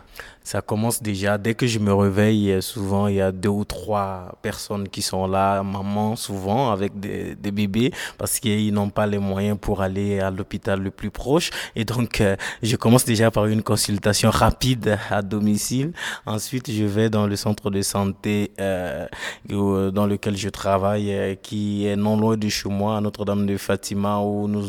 Ça 0.45 0.62
commence 0.62 1.03
déjà. 1.03 1.38
Dès 1.38 1.55
que 1.55 1.67
je 1.67 1.79
me 1.79 1.93
réveille, 1.93 2.62
souvent 2.62 3.08
il 3.08 3.15
y 3.15 3.21
a 3.21 3.34
deux 3.34 3.49
ou 3.49 3.65
trois 3.65 4.38
personnes 4.41 4.88
qui 4.88 5.01
sont 5.01 5.27
là, 5.27 5.62
maman 5.63 6.15
souvent 6.15 6.71
avec 6.71 6.97
des, 6.97 7.36
bébés, 7.51 7.91
parce 8.17 8.39
qu'ils 8.39 8.73
n'ont 8.73 8.89
pas 8.89 9.08
les 9.08 9.17
moyens 9.17 9.58
pour 9.60 9.81
aller 9.81 10.21
à 10.21 10.29
l'hôpital 10.31 10.81
le 10.81 10.91
plus 10.91 11.12
proche. 11.12 11.49
Et 11.75 11.84
donc 11.84 12.21
euh, 12.21 12.38
je 12.63 12.75
commence 12.77 13.03
déjà 13.03 13.31
par 13.31 13.47
une 13.47 13.63
consultation 13.63 14.29
rapide 14.29 14.97
à 15.10 15.21
domicile. 15.21 15.91
Ensuite, 16.25 16.71
je 16.71 16.84
vais 16.84 17.10
dans 17.10 17.27
le 17.27 17.36
centre 17.36 17.69
de 17.71 17.81
santé 17.81 18.51
euh, 18.60 19.08
dans 19.91 20.05
lequel 20.05 20.38
je 20.38 20.49
travaille, 20.49 21.12
euh, 21.12 21.36
qui 21.36 21.88
est 21.88 21.95
non 21.95 22.17
loin 22.17 22.38
de 22.38 22.49
chez 22.49 22.69
moi, 22.69 22.97
à 22.97 23.01
Notre-Dame 23.01 23.45
de 23.45 23.58
Fatima, 23.58 24.19
où 24.19 24.47
nous 24.47 24.65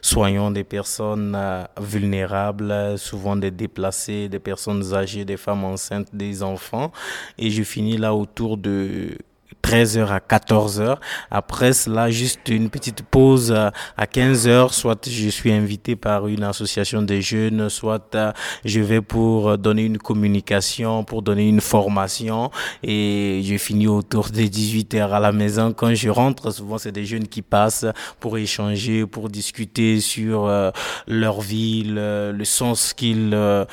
soignons 0.00 0.50
des 0.50 0.64
personnes 0.64 1.34
euh, 1.36 1.64
vulnérables, 1.80 2.98
souvent 2.98 3.36
des 3.36 3.50
déplacés, 3.50 4.28
des 4.28 4.38
personnes 4.38 4.94
âgées, 4.94 5.01
des 5.24 5.36
femmes 5.36 5.64
enceintes, 5.64 6.08
des 6.12 6.42
enfants. 6.42 6.92
Et 7.38 7.50
je 7.50 7.62
finis 7.62 7.96
là 7.96 8.14
autour 8.14 8.56
de 8.56 9.18
13h 9.62 10.08
à 10.08 10.18
14h. 10.18 10.96
Après 11.30 11.72
cela, 11.72 12.10
juste 12.10 12.48
une 12.48 12.68
petite 12.68 13.02
pause 13.02 13.52
à 13.52 13.72
15h, 14.04 14.72
soit 14.72 15.08
je 15.08 15.28
suis 15.28 15.52
invité 15.52 15.96
par 15.96 16.26
une 16.26 16.42
association 16.42 17.00
des 17.02 17.22
jeunes, 17.22 17.68
soit 17.70 18.14
euh, 18.14 18.32
je 18.64 18.80
vais 18.80 19.00
pour 19.00 19.56
donner 19.56 19.84
une 19.84 19.98
communication, 19.98 21.04
pour 21.04 21.22
donner 21.22 21.48
une 21.48 21.60
formation 21.60 22.50
et 22.82 23.40
je 23.44 23.56
finis 23.56 23.86
autour 23.86 24.28
des 24.28 24.48
18h 24.48 25.10
à 25.10 25.20
la 25.20 25.32
maison. 25.32 25.72
Quand 25.72 25.94
je 25.94 26.10
rentre, 26.10 26.50
souvent 26.50 26.78
c'est 26.78 26.92
des 26.92 27.06
jeunes 27.06 27.28
qui 27.28 27.42
passent 27.42 27.86
pour 28.20 28.36
échanger, 28.38 29.06
pour 29.06 29.28
discuter 29.30 30.00
sur 30.00 30.46
euh, 30.46 30.70
leur 31.06 31.40
vie, 31.40 31.84
le, 31.86 32.42
sens 32.44 32.92
qu'ils 32.92 33.30
euh, 33.32 33.64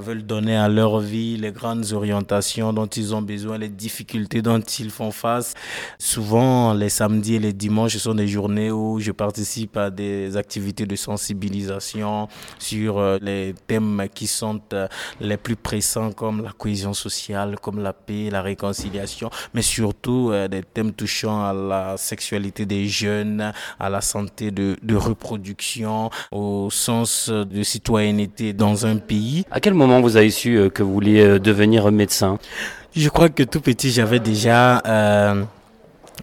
veulent 0.00 0.24
donner 0.24 0.56
à 0.56 0.68
leur 0.68 0.98
vie, 0.98 1.36
les 1.36 1.52
grandes 1.52 1.92
orientations 1.92 2.72
dont 2.72 2.86
ils 2.86 3.14
ont 3.14 3.22
besoin, 3.22 3.58
les 3.58 3.68
difficultés 3.68 4.40
dont 4.40 4.60
ils 4.60 4.90
font 4.90 5.10
face 5.10 5.33
Souvent, 5.98 6.74
les 6.74 6.88
samedis 6.88 7.36
et 7.36 7.38
les 7.38 7.52
dimanches 7.52 7.96
sont 7.96 8.14
des 8.14 8.28
journées 8.28 8.70
où 8.70 8.98
je 9.00 9.12
participe 9.12 9.76
à 9.76 9.90
des 9.90 10.36
activités 10.36 10.86
de 10.86 10.96
sensibilisation 10.96 12.28
sur 12.58 12.98
euh, 12.98 13.18
les 13.20 13.54
thèmes 13.66 14.06
qui 14.14 14.26
sont 14.26 14.60
euh, 14.72 14.86
les 15.20 15.36
plus 15.36 15.56
pressants 15.56 16.12
comme 16.12 16.42
la 16.42 16.52
cohésion 16.52 16.94
sociale, 16.94 17.56
comme 17.60 17.82
la 17.82 17.92
paix, 17.92 18.28
la 18.30 18.42
réconciliation, 18.42 19.30
mais 19.54 19.62
surtout 19.62 20.30
euh, 20.30 20.48
des 20.48 20.62
thèmes 20.62 20.92
touchant 20.92 21.44
à 21.44 21.52
la 21.52 21.96
sexualité 21.96 22.66
des 22.66 22.86
jeunes, 22.86 23.52
à 23.78 23.88
la 23.90 24.00
santé 24.00 24.50
de, 24.50 24.76
de 24.82 24.96
reproduction, 24.96 26.10
au 26.30 26.70
sens 26.70 27.28
de 27.28 27.62
citoyenneté 27.62 28.52
dans 28.52 28.86
un 28.86 28.96
pays. 28.96 29.44
À 29.50 29.60
quel 29.60 29.74
moment 29.74 30.00
vous 30.00 30.16
avez 30.16 30.30
su 30.30 30.70
que 30.72 30.82
vous 30.82 30.92
vouliez 30.92 31.38
devenir 31.38 31.90
médecin? 31.90 32.38
Je 32.96 33.08
crois 33.08 33.28
que 33.28 33.42
tout 33.42 33.60
petit, 33.60 33.90
j'avais 33.90 34.20
déjà 34.20 34.80
euh, 34.86 35.44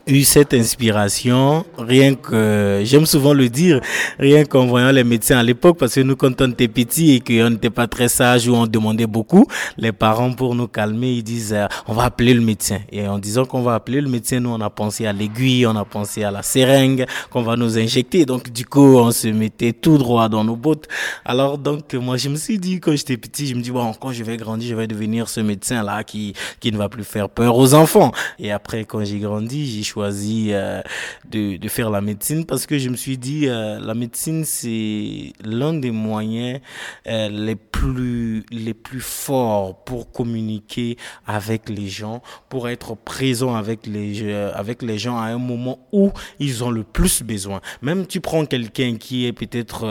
eu 0.08 0.24
cette 0.24 0.54
inspiration, 0.54 1.66
rien 1.78 2.16
que, 2.16 2.82
j'aime 2.84 3.06
souvent 3.06 3.34
le 3.34 3.50
dire, 3.50 3.82
rien 4.20 4.46
qu'en 4.46 4.66
voyant 4.66 4.92
les 4.92 5.04
médecins 5.04 5.38
à 5.38 5.44
l'époque, 5.44 5.78
parce 5.78 5.96
que 5.96 6.02
nous, 6.02 6.16
quand 6.16 6.42
on 6.42 6.52
était 6.52 6.68
petits 6.68 7.16
et 7.16 7.20
qu'on 7.20 7.52
n'était 7.52 7.70
pas 7.70 7.88
très 7.88 8.08
sage 8.08 8.48
ou 8.48 8.56
on 8.56 8.68
demandait 8.68 9.08
beaucoup, 9.08 9.46
les 9.78 9.92
parents, 9.92 10.32
pour 10.34 10.56
nous 10.56 10.68
calmer, 10.68 11.14
ils 11.14 11.24
disent, 11.24 11.54
euh, 11.54 11.68
on 11.88 11.94
va 11.94 12.04
appeler 12.04 12.34
le 12.34 12.42
médecin. 12.42 12.80
Et 12.92 13.08
en 13.08 13.20
disant 13.20 13.46
qu'on 13.46 13.62
va 13.62 13.76
appeler 13.76 14.02
le 14.02 14.10
médecin, 14.10 14.40
nous, 14.40 14.50
on 14.50 14.62
a 14.62 14.70
pensé 14.70 15.06
à 15.06 15.14
l'aiguille, 15.14 15.66
on 15.68 15.76
a 15.76 15.86
pensé 15.86 16.24
à 16.24 16.32
la 16.32 16.44
seringue 16.44 17.06
qu'on 17.30 17.42
va 17.44 17.56
nous 17.56 17.78
injecter. 17.78 18.26
Donc, 18.26 18.52
du 18.52 18.66
coup, 18.66 18.98
on 18.98 19.12
se 19.12 19.28
mettait 19.28 19.74
tout 19.74 19.98
droit 19.98 20.30
dans 20.30 20.44
nos 20.44 20.56
bottes. 20.56 20.88
Alors, 21.26 21.58
donc, 21.58 21.94
moi, 21.94 22.18
je 22.18 22.30
me 22.30 22.36
suis 22.36 22.60
dit, 22.60 22.80
quand 22.80 22.96
j'étais 22.96 23.18
petit, 23.18 23.48
je 23.48 23.56
me 23.56 23.62
dis, 23.62 23.72
bon, 23.72 23.94
quand 23.94 24.12
je 24.12 24.24
vais 24.24 24.38
grandir, 24.38 24.70
je 24.70 24.76
vais 24.76 24.88
devenir 24.88 25.30
ce 25.30 25.42
médecin-là 25.42 26.04
qui, 26.04 26.34
qui 26.60 26.72
ne 26.72 26.78
va 26.78 26.90
plus 26.90 27.04
faire 27.04 27.30
peur 27.30 27.56
aux 27.58 27.74
enfants. 27.74 28.12
Et 28.40 28.52
après, 28.52 28.86
quand 28.86 29.04
j'ai 29.04 29.20
grandi, 29.20 29.81
choisi 29.84 30.50
euh, 30.52 30.82
de, 31.30 31.58
faire 31.68 31.90
la 31.90 32.02
médecine 32.02 32.46
parce 32.46 32.66
que 32.66 32.78
je 32.78 32.90
me 32.90 32.96
suis 32.96 33.18
dit, 33.18 33.48
euh, 33.48 33.80
la 33.80 33.94
médecine, 33.94 34.44
c'est 34.46 35.34
l'un 35.44 35.74
des 35.74 35.92
moyens 35.92 36.60
euh, 37.08 37.30
les, 37.30 37.56
plus, 37.56 38.44
les 38.52 38.74
plus 38.74 39.00
forts 39.00 39.84
pour 39.84 40.12
communiquer 40.12 40.98
avec 41.26 41.70
les 41.70 41.88
gens, 41.88 42.22
pour 42.50 42.68
être 42.70 42.96
présent 42.96 43.56
avec 43.56 43.88
les, 43.88 44.34
avec 44.34 44.82
les 44.82 44.98
gens 44.98 45.18
à 45.18 45.26
un 45.26 45.38
moment 45.38 45.80
où 45.92 46.12
ils 46.40 46.64
ont 46.64 46.72
le 46.72 46.84
plus 46.84 47.24
besoin. 47.24 47.62
Même 47.82 48.06
tu 48.08 48.20
prends 48.20 48.46
quelqu'un 48.46 48.98
qui 48.98 49.26
est 49.26 49.34
peut-être, 49.34 49.82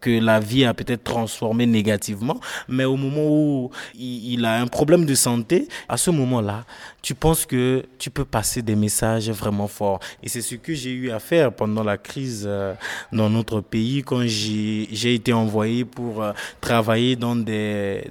que 0.00 0.10
la 0.10 0.40
vie 0.40 0.64
a 0.64 0.74
peut-être 0.74 1.04
transformé 1.04 1.66
négativement, 1.66 2.38
mais 2.68 2.84
au 2.84 2.96
moment 2.96 3.26
où 3.26 3.70
il, 3.94 4.34
il 4.34 4.44
a 4.44 4.60
un 4.60 4.66
problème 4.66 5.04
de 5.04 5.14
santé, 5.14 5.68
à 5.88 5.96
ce 5.96 6.10
moment-là, 6.10 6.64
tu 7.02 7.14
penses 7.14 7.46
que 7.46 7.84
tu 7.98 8.10
peux 8.10 8.24
passer 8.24 8.62
des 8.62 8.76
messages 8.76 9.17
message 9.18 9.34
vraiment 9.34 9.68
fort. 9.68 10.00
Et 10.22 10.28
c'est 10.28 10.40
ce 10.40 10.54
que 10.54 10.74
j'ai 10.74 10.92
eu 10.92 11.10
à 11.10 11.18
faire 11.18 11.52
pendant 11.52 11.82
la 11.82 11.96
crise 11.96 12.44
euh, 12.46 12.74
dans 13.12 13.30
notre 13.30 13.60
pays 13.60 14.02
quand 14.02 14.22
j'ai 14.26 15.14
été 15.14 15.32
envoyé 15.32 15.84
pour 15.84 16.22
euh, 16.22 16.32
travailler 16.60 17.16
dans 17.16 17.36
des, 17.36 18.04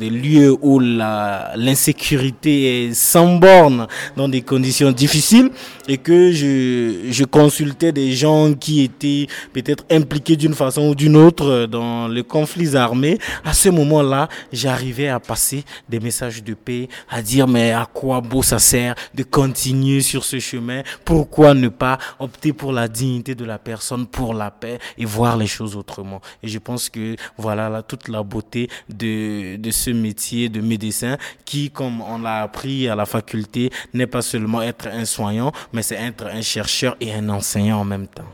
lieux 0.00 0.56
où 0.62 0.80
l'insécurité 0.80 2.86
est 2.86 2.94
sans 2.94 3.36
borne, 3.36 3.86
dans 4.16 4.28
des 4.28 4.42
conditions 4.42 4.92
difficiles 4.92 5.50
et 5.88 5.98
que 5.98 6.32
je, 6.32 7.10
je 7.10 7.24
consultais 7.24 7.92
des 7.92 8.12
gens 8.12 8.54
qui 8.54 8.82
étaient 8.82 9.26
peut-être 9.52 9.84
impliqués 9.90 10.36
d'une 10.36 10.54
façon 10.54 10.88
ou 10.88 10.94
d'une 10.94 11.16
autre 11.16 11.66
dans 11.66 12.08
les 12.08 12.22
conflits 12.22 12.76
armés. 12.76 13.18
À 13.44 13.52
ce 13.52 13.68
moment-là, 13.68 14.28
j'arrivais 14.52 15.08
à 15.08 15.20
passer 15.20 15.64
des 15.88 16.00
messages 16.00 16.42
de 16.42 16.54
paix, 16.54 16.88
à 17.10 17.22
dire 17.22 17.48
mais 17.48 17.72
à 17.72 17.86
quoi 17.92 18.20
beau 18.20 18.42
ça 18.42 18.58
sert 18.58 18.94
de 19.14 19.22
continuer 19.22 20.00
sur 20.00 20.24
ce 20.24 20.38
chemin 20.44 20.82
Pourquoi 21.04 21.54
ne 21.54 21.68
pas 21.68 21.98
opter 22.18 22.52
pour 22.52 22.72
la 22.72 22.88
dignité 22.88 23.34
de 23.34 23.44
la 23.44 23.58
personne, 23.58 24.06
pour 24.06 24.34
la 24.34 24.50
paix 24.50 24.78
et 24.98 25.04
voir 25.04 25.36
les 25.36 25.46
choses 25.46 25.76
autrement? 25.76 26.20
Et 26.42 26.48
je 26.48 26.58
pense 26.58 26.88
que 26.88 27.16
voilà 27.36 27.68
là, 27.68 27.82
toute 27.82 28.08
la 28.08 28.22
beauté 28.22 28.68
de, 28.88 29.56
de 29.56 29.70
ce 29.70 29.90
métier 29.90 30.48
de 30.48 30.60
médecin 30.60 31.16
qui, 31.44 31.70
comme 31.70 32.00
on 32.00 32.18
l'a 32.18 32.42
appris 32.42 32.88
à 32.88 32.94
la 32.94 33.06
faculté, 33.06 33.70
n'est 33.92 34.06
pas 34.06 34.22
seulement 34.22 34.62
être 34.62 34.86
un 34.88 35.04
soignant, 35.04 35.52
mais 35.72 35.82
c'est 35.82 35.96
être 35.96 36.26
un 36.26 36.42
chercheur 36.42 36.96
et 37.00 37.12
un 37.12 37.28
enseignant 37.28 37.80
en 37.80 37.84
même 37.84 38.06
temps. 38.06 38.30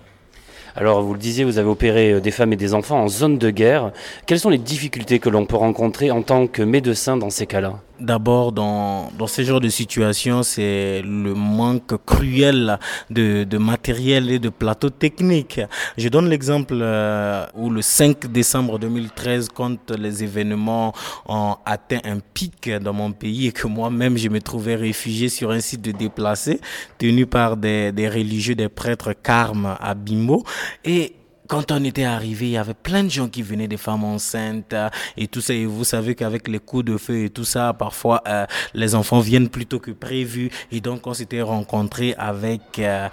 Alors, 0.77 1.03
vous 1.03 1.13
le 1.15 1.19
disiez, 1.19 1.45
vous 1.45 1.59
avez 1.59 1.69
opéré 1.69 2.13
euh, 2.13 2.21
des 2.21 2.31
femmes 2.31 2.53
et 2.53 2.57
des 2.57 2.75
enfants 2.75 3.03
en 3.03 3.09
zone 3.09 3.39
de 3.39 3.51
guerre. 3.51 3.93
Quelles 4.27 4.41
sont 4.41 4.51
les 4.51 4.59
difficultés 4.59 5.19
que 5.19 5.29
l'on 5.29 5.45
peut 5.45 5.57
rencontrer 5.57 6.11
en 6.11 6.23
tant 6.23 6.47
que 6.47 6.63
médecin 6.63 7.17
dans 7.17 7.31
ces 7.31 7.47
cas-là? 7.47 7.81
D'abord, 8.01 8.53
dans, 8.53 9.11
dans 9.19 9.27
ce 9.27 9.43
genre 9.43 9.61
de 9.61 9.69
situation, 9.69 10.43
c'est 10.43 11.03
le 11.03 11.35
manque 11.35 12.03
cruel 12.07 12.79
de, 13.11 13.45
de 13.45 13.59
matériel 13.59 14.31
et 14.31 14.39
de 14.39 14.49
plateaux 14.49 14.89
techniques. 14.89 15.61
Je 15.99 16.09
donne 16.09 16.29
l'exemple 16.29 16.79
euh, 16.81 17.45
où 17.55 17.69
le 17.69 17.83
5 17.83 18.27
décembre 18.33 18.79
2013, 18.79 19.49
quand 19.55 19.91
les 19.91 20.25
événements 20.25 20.95
ont 21.27 21.57
atteint 21.67 22.01
un 22.05 22.21
pic 22.21 22.71
dans 22.71 22.95
mon 22.95 23.13
pays 23.13 23.49
et 23.49 23.53
que 23.53 23.67
moi-même 23.67 24.17
je 24.17 24.29
me 24.29 24.41
trouvais 24.41 24.77
réfugié 24.77 25.29
sur 25.29 25.51
un 25.51 25.61
site 25.61 25.83
de 25.83 25.93
déplacés 25.93 26.61
tenu 26.99 27.27
par 27.27 27.57
des, 27.57 27.93
des 27.93 28.09
religieux, 28.09 28.55
des 28.55 28.69
prêtres 28.69 29.13
carmes 29.13 29.77
à 29.79 29.95
Bimbo. 29.95 30.45
Et 30.85 31.15
quand 31.51 31.73
on 31.73 31.83
était 31.83 32.05
arrivé, 32.05 32.47
il 32.47 32.53
y 32.53 32.57
avait 32.57 32.75
plein 32.75 33.03
de 33.03 33.09
gens 33.09 33.29
qui 33.29 33.43
venaient, 33.43 33.67
des 33.67 33.77
femmes 33.77 34.05
enceintes 34.05 34.73
euh, 34.73 34.89
et 35.17 35.27
tout 35.27 35.41
ça. 35.41 35.53
Et 35.53 35.67
vous 35.67 35.83
savez 35.83 36.15
qu'avec 36.15 36.47
les 36.47 36.61
coups 36.61 36.85
de 36.85 36.97
feu 36.97 37.25
et 37.25 37.31
tout 37.31 37.45
ça, 37.45 37.73
parfois 37.73 38.23
euh, 38.29 38.47
les 38.73 38.95
enfants 38.95 39.19
viennent 39.19 39.49
plus 39.49 39.67
tôt 39.67 39.81
que 39.81 39.91
prévu. 39.91 40.51
Et 40.71 40.81
donc 40.81 41.09
on 41.09 41.13
s'était 41.13 41.43
rencontrés 41.43 42.15
avec 42.17 42.79
euh, 42.79 43.09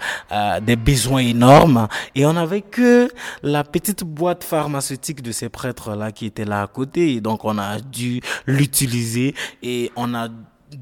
des 0.62 0.76
besoins 0.76 1.18
énormes. 1.18 1.88
Et 2.14 2.26
on 2.26 2.34
n'avait 2.34 2.62
que 2.62 3.10
la 3.42 3.64
petite 3.64 4.04
boîte 4.04 4.44
pharmaceutique 4.44 5.20
de 5.20 5.32
ces 5.32 5.48
prêtres-là 5.48 6.12
qui 6.12 6.26
était 6.26 6.44
là 6.44 6.62
à 6.62 6.68
côté. 6.68 7.14
Et 7.14 7.20
donc 7.20 7.44
on 7.44 7.58
a 7.58 7.80
dû 7.80 8.20
l'utiliser 8.46 9.34
et 9.64 9.90
on 9.96 10.14
a 10.14 10.28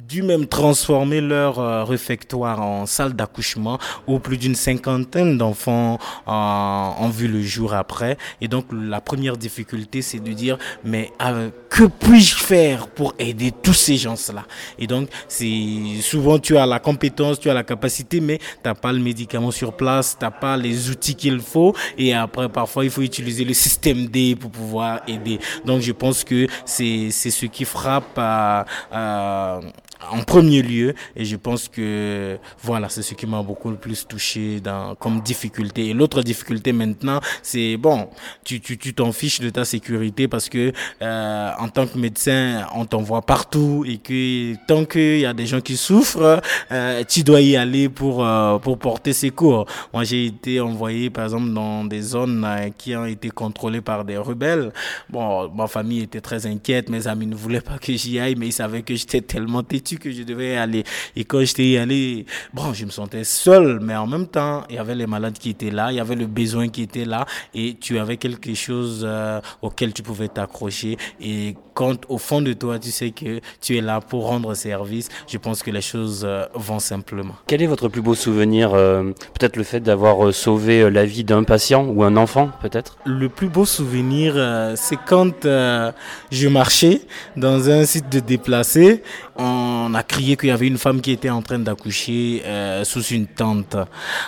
dû 0.08 0.22
même 0.22 0.46
transformer 0.46 1.20
leur 1.20 1.58
euh, 1.58 1.84
réfectoire 1.84 2.60
en 2.60 2.86
salle 2.86 3.14
d'accouchement 3.14 3.78
où 4.06 4.18
plus 4.18 4.36
d'une 4.36 4.54
cinquantaine 4.54 5.38
d'enfants 5.38 5.98
euh, 6.26 6.30
ont 6.30 7.08
vu 7.08 7.28
le 7.28 7.42
jour 7.42 7.74
après. 7.74 8.16
Et 8.40 8.48
donc 8.48 8.66
la 8.72 9.00
première 9.00 9.36
difficulté, 9.36 10.02
c'est 10.02 10.20
de 10.20 10.32
dire, 10.32 10.58
mais 10.84 11.12
euh, 11.22 11.50
que 11.76 11.84
puis-je 11.84 12.36
faire 12.36 12.88
pour 12.88 13.14
aider 13.18 13.52
tous 13.52 13.74
ces 13.74 13.98
gens-là? 13.98 14.46
Et 14.78 14.86
donc 14.86 15.10
c'est 15.28 16.00
souvent 16.00 16.38
tu 16.38 16.56
as 16.56 16.64
la 16.64 16.78
compétence, 16.78 17.38
tu 17.38 17.50
as 17.50 17.54
la 17.54 17.64
capacité, 17.64 18.18
mais 18.20 18.38
tu 18.38 18.44
n'as 18.64 18.74
pas 18.74 18.92
le 18.92 19.00
médicament 19.00 19.50
sur 19.50 19.76
place, 19.76 20.16
tu 20.18 20.24
n'as 20.24 20.30
pas 20.30 20.56
les 20.56 20.88
outils 20.88 21.14
qu'il 21.14 21.38
faut. 21.40 21.74
Et 21.98 22.14
après, 22.14 22.48
parfois, 22.48 22.84
il 22.84 22.90
faut 22.90 23.02
utiliser 23.02 23.44
le 23.44 23.52
système 23.52 24.06
D 24.06 24.36
pour 24.36 24.50
pouvoir 24.50 25.02
aider. 25.06 25.38
Donc 25.66 25.82
je 25.82 25.92
pense 25.92 26.24
que 26.24 26.46
c'est 26.64 27.10
ce 27.10 27.44
qui 27.44 27.66
frappe 27.66 28.18
à 28.18 28.64
en 30.10 30.22
premier 30.22 30.62
lieu 30.62 30.94
et 31.14 31.24
je 31.24 31.36
pense 31.36 31.68
que 31.68 32.38
voilà 32.62 32.88
c'est 32.88 33.02
ce 33.02 33.14
qui 33.14 33.26
m'a 33.26 33.42
beaucoup 33.42 33.70
le 33.70 33.76
plus 33.76 34.06
touché 34.06 34.60
dans 34.60 34.94
comme 34.94 35.20
difficulté. 35.20 35.86
Et 35.88 35.94
l'autre 35.94 36.22
difficulté 36.22 36.72
maintenant 36.72 37.20
c'est 37.42 37.76
bon 37.76 38.08
tu 38.44 38.60
tu 38.60 38.78
tu 38.78 38.94
t'en 38.94 39.12
fiches 39.12 39.40
de 39.40 39.50
ta 39.50 39.64
sécurité 39.64 40.28
parce 40.28 40.48
que 40.48 40.72
euh, 41.02 41.50
en 41.58 41.68
tant 41.68 41.86
que 41.86 41.98
médecin 41.98 42.66
on 42.74 42.84
t'envoie 42.84 43.22
partout 43.22 43.84
et 43.86 43.98
que 43.98 44.54
tant 44.66 44.84
qu'il 44.84 45.20
y 45.20 45.26
a 45.26 45.34
des 45.34 45.46
gens 45.46 45.60
qui 45.60 45.76
souffrent 45.76 46.40
euh, 46.72 47.04
tu 47.08 47.22
dois 47.22 47.40
y 47.40 47.56
aller 47.56 47.88
pour 47.88 48.24
euh, 48.24 48.58
pour 48.58 48.78
porter 48.78 49.12
secours. 49.12 49.66
Moi 49.92 50.04
j'ai 50.04 50.26
été 50.26 50.60
envoyé 50.60 51.10
par 51.10 51.24
exemple 51.24 51.50
dans 51.52 51.84
des 51.84 52.00
zones 52.00 52.44
euh, 52.44 52.70
qui 52.76 52.94
ont 52.96 53.06
été 53.06 53.30
contrôlées 53.30 53.80
par 53.80 54.04
des 54.04 54.16
rebelles. 54.16 54.72
Bon 55.10 55.48
ma 55.54 55.66
famille 55.66 56.02
était 56.02 56.20
très 56.20 56.46
inquiète 56.46 56.88
mes 56.88 57.06
amis 57.06 57.26
ne 57.26 57.34
voulaient 57.34 57.60
pas 57.60 57.78
que 57.78 57.92
j'y 57.92 58.18
aille 58.18 58.34
mais 58.36 58.48
ils 58.48 58.52
savaient 58.52 58.82
que 58.82 58.94
j'étais 58.94 59.20
tellement 59.20 59.62
têtu 59.62 59.95
que 59.98 60.10
je 60.10 60.22
devais 60.22 60.56
aller. 60.56 60.84
Et 61.14 61.24
quand 61.24 61.40
j'étais 61.40 61.78
allé, 61.78 62.26
bon, 62.52 62.72
je 62.72 62.84
me 62.84 62.90
sentais 62.90 63.24
seul, 63.24 63.80
mais 63.80 63.96
en 63.96 64.06
même 64.06 64.26
temps, 64.26 64.64
il 64.68 64.76
y 64.76 64.78
avait 64.78 64.94
les 64.94 65.06
malades 65.06 65.38
qui 65.38 65.50
étaient 65.50 65.70
là, 65.70 65.92
il 65.92 65.96
y 65.96 66.00
avait 66.00 66.14
le 66.14 66.26
besoin 66.26 66.68
qui 66.68 66.82
était 66.82 67.04
là, 67.04 67.26
et 67.54 67.76
tu 67.80 67.98
avais 67.98 68.16
quelque 68.16 68.54
chose 68.54 69.02
euh, 69.04 69.40
auquel 69.62 69.92
tu 69.92 70.02
pouvais 70.02 70.28
t'accrocher. 70.28 70.96
Et 71.20 71.56
quand 71.74 71.98
au 72.08 72.18
fond 72.18 72.40
de 72.40 72.52
toi, 72.52 72.78
tu 72.78 72.90
sais 72.90 73.10
que 73.10 73.40
tu 73.60 73.76
es 73.76 73.80
là 73.80 74.00
pour 74.00 74.26
rendre 74.26 74.54
service, 74.54 75.08
je 75.26 75.38
pense 75.38 75.62
que 75.62 75.70
les 75.70 75.80
choses 75.80 76.22
euh, 76.24 76.44
vont 76.54 76.78
simplement. 76.78 77.34
Quel 77.46 77.62
est 77.62 77.66
votre 77.66 77.88
plus 77.88 78.02
beau 78.02 78.14
souvenir 78.14 78.74
euh, 78.74 79.12
Peut-être 79.38 79.56
le 79.56 79.64
fait 79.64 79.80
d'avoir 79.80 80.32
sauvé 80.32 80.90
la 80.90 81.04
vie 81.04 81.24
d'un 81.24 81.44
patient 81.44 81.84
ou 81.86 82.02
un 82.02 82.16
enfant, 82.16 82.50
peut-être? 82.62 82.96
Le 83.04 83.28
plus 83.28 83.48
beau 83.48 83.64
souvenir, 83.64 84.34
c'est 84.76 84.98
quand 85.06 85.44
je 85.44 86.48
marchais 86.48 87.02
dans 87.36 87.70
un 87.70 87.84
site 87.84 88.08
de 88.10 88.20
déplacés. 88.20 89.02
On 89.88 89.94
a 89.94 90.02
crié 90.02 90.36
qu'il 90.36 90.48
y 90.48 90.52
avait 90.52 90.66
une 90.66 90.78
femme 90.78 91.00
qui 91.00 91.12
était 91.12 91.30
en 91.30 91.42
train 91.42 91.58
d'accoucher 91.58 92.42
euh, 92.44 92.84
sous 92.84 93.02
une 93.02 93.26
tente. 93.26 93.76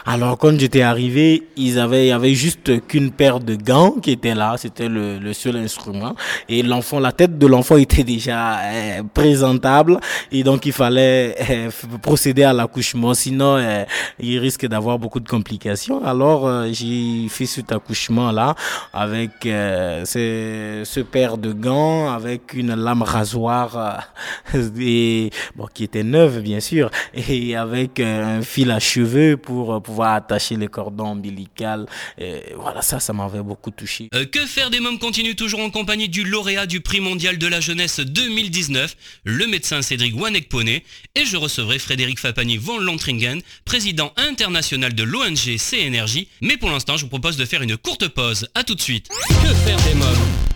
Alors 0.06 0.38
quand 0.38 0.58
j'étais 0.58 0.82
arrivé, 0.82 1.48
ils 1.56 1.78
avaient, 1.78 2.06
il 2.06 2.08
y 2.08 2.12
avait 2.12 2.34
juste 2.34 2.86
qu'une 2.86 3.10
paire 3.10 3.40
de 3.40 3.54
gants 3.54 3.92
qui 3.92 4.12
était 4.12 4.34
là, 4.34 4.56
c'était 4.56 4.88
le, 4.88 5.18
le, 5.18 5.32
seul 5.32 5.56
instrument. 5.56 6.14
Et 6.48 6.62
l'enfant, 6.62 7.00
la 7.00 7.12
tête 7.12 7.38
de 7.38 7.46
l'enfant 7.46 7.76
était 7.86 8.04
déjà 8.04 8.58
euh, 8.60 9.02
présentable 9.14 9.98
et 10.32 10.42
donc 10.42 10.66
il 10.66 10.72
fallait 10.72 11.36
euh, 11.50 11.70
procéder 12.02 12.42
à 12.42 12.52
l'accouchement, 12.52 13.14
sinon 13.14 13.56
euh, 13.56 13.84
il 14.18 14.38
risque 14.38 14.66
d'avoir 14.66 14.98
beaucoup 14.98 15.20
de 15.20 15.28
complications. 15.28 16.04
Alors 16.04 16.46
euh, 16.46 16.68
j'ai 16.72 17.28
fait 17.28 17.46
cet 17.46 17.72
accouchement 17.72 18.30
là 18.32 18.54
avec 18.92 19.30
ce, 19.42 20.82
ce 20.84 21.00
paire 21.00 21.38
de 21.38 21.52
gants, 21.52 22.12
avec 22.12 22.54
une 22.54 22.74
lame 22.74 23.02
rasoir 23.02 24.08
et 24.80 25.30
bon, 25.56 25.66
qui 25.72 25.84
était 25.84 26.02
neuve 26.02 26.40
bien 26.40 26.60
sûr, 26.60 26.90
et 27.14 27.56
avec 27.56 28.00
un 28.00 28.42
fil 28.42 28.70
à 28.70 28.80
cheveux 28.80 29.36
pour 29.36 29.74
euh, 29.74 29.80
pouvoir 29.80 30.14
attacher 30.14 30.56
les 30.56 30.68
cordons 30.68 31.08
ombilical. 31.12 31.86
Et 32.18 32.42
voilà, 32.56 32.82
ça, 32.82 33.00
ça 33.00 33.12
m'avait 33.12 33.42
beaucoup 33.42 33.70
touché. 33.70 34.08
Euh, 34.14 34.24
que 34.24 34.40
faire 34.46 34.70
des 34.70 34.80
mômes 34.80 34.98
continue 34.98 35.34
toujours 35.36 35.60
en 35.60 35.70
compagnie 35.70 36.08
du 36.08 36.24
lauréat 36.24 36.66
du 36.66 36.80
prix 36.80 37.00
mondial 37.00 37.38
de 37.38 37.46
la 37.46 37.60
jeunesse 37.60 38.00
2019, 38.00 38.96
le 39.24 39.46
médecin 39.46 39.82
Cédric 39.82 40.18
Wanekpone, 40.20 40.68
et 40.68 40.82
je 41.24 41.36
recevrai 41.36 41.78
Frédéric 41.78 42.18
Fapani 42.18 42.56
von 42.56 42.78
Lontringen, 42.78 43.40
président 43.64 44.12
international 44.16 44.94
de 44.94 45.02
l'ONG 45.02 45.56
CNRJ. 45.58 46.26
Mais 46.40 46.56
pour 46.56 46.70
l'instant, 46.70 46.96
je 46.96 47.02
vous 47.02 47.08
propose 47.08 47.36
de 47.36 47.44
faire 47.44 47.62
une 47.62 47.76
courte 47.76 48.08
pause. 48.08 48.48
À 48.54 48.64
tout 48.64 48.74
de 48.74 48.80
suite. 48.80 49.08
Que 49.28 49.54
faire 49.54 49.76
des 49.84 49.94
mômes? 49.94 50.08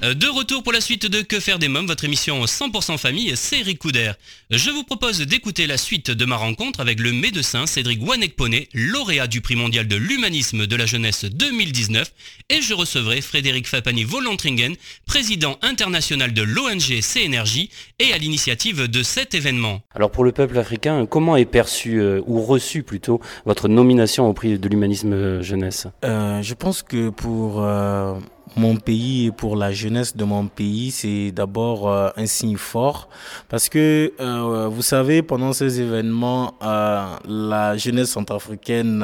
Euh, 0.04 0.14
De 0.14 0.26
retour 0.28 0.62
pour 0.62 0.72
la 0.72 0.80
suite 0.80 1.06
de 1.06 1.22
Que 1.22 1.40
faire 1.40 1.58
des 1.58 1.68
mômes, 1.68 1.86
votre 1.86 2.04
émission 2.04 2.44
100% 2.44 2.98
famille, 2.98 3.32
c'est 3.36 3.60
Eric 3.60 3.78
Couder. 3.78 4.12
Je 4.50 4.70
vous 4.72 4.84
propose 4.84 5.20
d'écouter 5.20 5.66
la 5.66 5.76
suite 5.76 6.10
de 6.10 6.24
ma 6.24 6.36
rencontre 6.36 6.80
avec 6.80 6.98
le 6.98 7.12
médecin 7.12 7.66
Cédric 7.66 8.02
Wanekpone, 8.02 8.60
lauréat 8.74 9.26
du 9.26 9.40
prix 9.40 9.54
mondial 9.54 9.86
de 9.86 9.96
l'humanisme 9.96 10.66
de 10.66 10.76
la 10.76 10.86
jeunesse 10.86 11.24
2019, 11.26 12.12
et 12.48 12.62
je 12.62 12.72
recevrai 12.72 13.20
Frédéric 13.20 13.68
Fapani 13.68 14.04
Volantringen, 14.04 14.74
président 15.06 15.58
international 15.62 16.32
de 16.32 16.42
l'ONG 16.42 17.00
CNRJ, 17.00 17.68
et 17.98 18.12
à 18.12 18.18
l'initiative 18.18 18.88
de 18.88 19.02
cet 19.02 19.34
événement. 19.34 19.82
Alors 19.94 20.10
pour 20.10 20.24
le 20.24 20.32
peuple 20.32 20.58
africain, 20.58 21.06
comment 21.06 21.36
est 21.36 21.44
perçu, 21.44 22.00
euh, 22.00 22.20
ou 22.26 22.42
reçu 22.42 22.82
plutôt, 22.82 23.20
votre 23.44 23.68
nomination 23.68 24.28
au 24.28 24.32
prix 24.32 24.58
de 24.58 24.68
l'humanisme 24.68 25.12
euh, 25.12 25.42
jeunesse? 25.42 25.86
Euh, 26.04 26.42
Je 26.42 26.54
pense 26.54 26.82
que 26.82 27.10
pour... 27.10 27.62
Euh 27.62 28.14
mon 28.56 28.76
pays 28.76 29.26
et 29.26 29.32
pour 29.32 29.56
la 29.56 29.72
jeunesse 29.72 30.16
de 30.16 30.24
mon 30.24 30.46
pays, 30.46 30.90
c'est 30.90 31.32
d'abord 31.32 31.88
euh, 31.88 32.10
un 32.16 32.26
signe 32.26 32.56
fort. 32.56 33.08
Parce 33.48 33.68
que 33.68 34.12
euh, 34.20 34.68
vous 34.68 34.82
savez, 34.82 35.22
pendant 35.22 35.52
ces 35.52 35.80
événements, 35.80 36.54
euh, 36.62 37.04
la 37.26 37.76
jeunesse 37.76 38.10
centrafricaine 38.10 39.02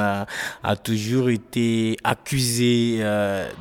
a 0.63 0.75
toujours 0.75 1.29
été 1.29 1.97
accusée 2.03 3.03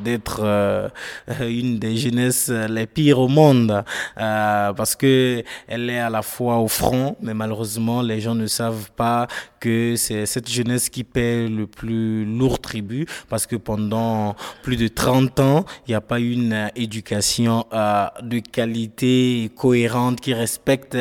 d'être 0.04 0.90
une 1.40 1.78
des 1.78 1.96
jeunesses 1.96 2.48
les 2.50 2.86
pires 2.86 3.18
au 3.18 3.28
monde. 3.28 3.84
Parce 4.16 4.96
que 4.96 5.42
elle 5.66 5.90
est 5.90 6.00
à 6.00 6.10
la 6.10 6.22
fois 6.22 6.58
au 6.58 6.68
front, 6.68 7.16
mais 7.20 7.34
malheureusement 7.34 8.02
les 8.02 8.20
gens 8.20 8.34
ne 8.34 8.46
savent 8.46 8.90
pas 8.96 9.26
que 9.58 9.94
c'est 9.96 10.26
cette 10.26 10.48
jeunesse 10.48 10.88
qui 10.88 11.04
paie 11.04 11.48
le 11.48 11.66
plus 11.66 12.24
lourd 12.24 12.60
tribut 12.60 13.06
parce 13.28 13.46
que 13.46 13.56
pendant 13.56 14.36
plus 14.62 14.76
de 14.76 14.88
30 14.88 15.40
ans, 15.40 15.64
il 15.86 15.90
n'y 15.90 15.94
a 15.94 16.00
pas 16.00 16.20
une 16.20 16.70
éducation 16.76 17.64
de 17.72 18.38
qualité 18.38 19.50
cohérente 19.56 20.20
qui 20.20 20.34
respecte 20.34 20.96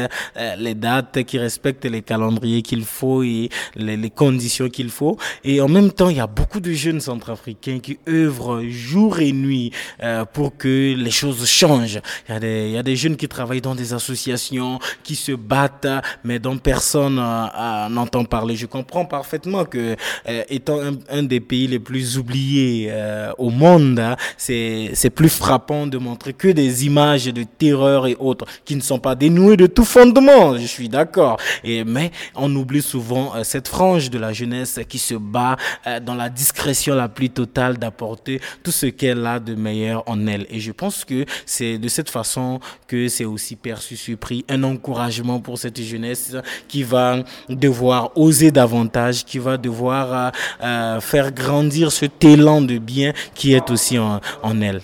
les 0.57 0.75
dates, 0.75 1.23
qui 1.23 1.37
respecte 1.37 1.85
les 1.85 2.01
calendriers 2.01 2.61
qu'il 2.61 2.85
faut 2.85 3.23
et 3.23 3.49
les, 3.75 4.09
conditions 4.09 4.69
qu'il 4.69 4.89
faut. 4.89 5.17
Et 5.43 5.61
en 5.61 5.67
même 5.67 5.91
temps, 5.91 6.09
il 6.09 6.17
y 6.17 6.21
a 6.21 6.27
beaucoup 6.27 6.59
de 6.59 6.71
jeunes 6.71 7.01
centrafricains 7.01 7.79
qui 7.79 7.99
œuvrent 8.07 8.63
jour 8.63 9.19
et 9.19 9.31
nuit 9.31 9.71
euh, 10.01 10.25
pour 10.25 10.57
que 10.57 10.95
les 10.95 11.11
choses 11.11 11.47
changent. 11.47 11.99
Il 12.27 12.33
y, 12.33 12.35
a 12.35 12.39
des, 12.39 12.67
il 12.67 12.71
y 12.71 12.77
a 12.77 12.83
des 12.83 12.95
jeunes 12.95 13.17
qui 13.17 13.27
travaillent 13.27 13.61
dans 13.61 13.75
des 13.75 13.93
associations, 13.93 14.79
qui 15.03 15.15
se 15.15 15.31
battent, 15.31 15.87
mais 16.23 16.39
dont 16.39 16.57
personne 16.57 17.19
euh, 17.19 17.89
n'entend 17.89 18.25
parler. 18.25 18.46
Je 18.55 18.65
comprends 18.65 19.05
parfaitement 19.05 19.65
que, 19.65 19.95
euh, 20.27 20.43
étant 20.49 20.79
un, 21.09 21.23
des 21.23 21.39
pays 21.39 21.67
les 21.67 21.79
plus 21.79 22.17
oubliés 22.17 22.91
au 23.37 23.49
monde, 23.49 23.99
hein, 23.99 24.15
c'est 24.37 25.09
plus 25.13 25.29
frappant 25.29 25.87
de 25.87 25.97
montrer 25.97 26.33
que 26.33 26.47
des 26.49 26.85
images 26.85 27.25
de 27.25 27.43
terreur 27.43 28.07
et 28.07 28.15
autres 28.19 28.45
qui 28.65 28.75
ne 28.75 28.81
sont 28.81 28.99
pas 28.99 29.15
dénouées 29.15 29.57
de 29.57 29.67
tout 29.67 29.85
fondement. 29.85 30.57
Je 30.57 30.65
suis 30.65 30.89
d'accord. 30.89 31.37
Mais 31.63 32.11
on 32.35 32.53
oublie 32.55 32.81
souvent 32.81 33.33
cette 33.43 33.67
frange 33.67 34.09
de 34.09 34.17
la 34.17 34.33
jeunesse 34.33 34.79
qui 34.87 34.99
se 34.99 35.15
bat 35.15 35.57
dans 36.01 36.15
la 36.15 36.29
discrétion 36.29 36.95
la 36.95 37.09
plus 37.09 37.29
totale 37.29 37.77
d'apporter 37.77 38.39
tout 38.63 38.71
ce 38.71 38.87
qu'elle 38.87 39.25
a 39.25 39.39
de 39.39 39.55
meilleur 39.55 40.03
en 40.07 40.27
elle. 40.27 40.45
Et 40.49 40.59
je 40.59 40.71
pense 40.71 41.03
que 41.05 41.25
c'est 41.45 41.77
de 41.77 41.87
cette 41.87 42.09
façon 42.09 42.59
que 42.87 43.07
c'est 43.07 43.25
aussi 43.25 43.55
perçu 43.55 43.97
prix, 44.15 44.45
un 44.49 44.63
encouragement 44.63 45.39
pour 45.39 45.57
cette 45.57 45.81
jeunesse 45.81 46.35
qui 46.67 46.83
va 46.83 47.23
devoir 47.49 48.11
oser 48.15 48.36
davantage, 48.51 49.25
qui 49.25 49.39
va 49.39 49.57
devoir 49.57 50.13
euh, 50.13 50.29
euh, 50.63 51.01
faire 51.01 51.31
grandir 51.31 51.91
ce 51.91 52.05
élan 52.21 52.61
de 52.61 52.77
bien 52.77 53.13
qui 53.33 53.53
est 53.53 53.69
aussi 53.69 53.97
en, 53.99 54.19
elle. 54.61 54.81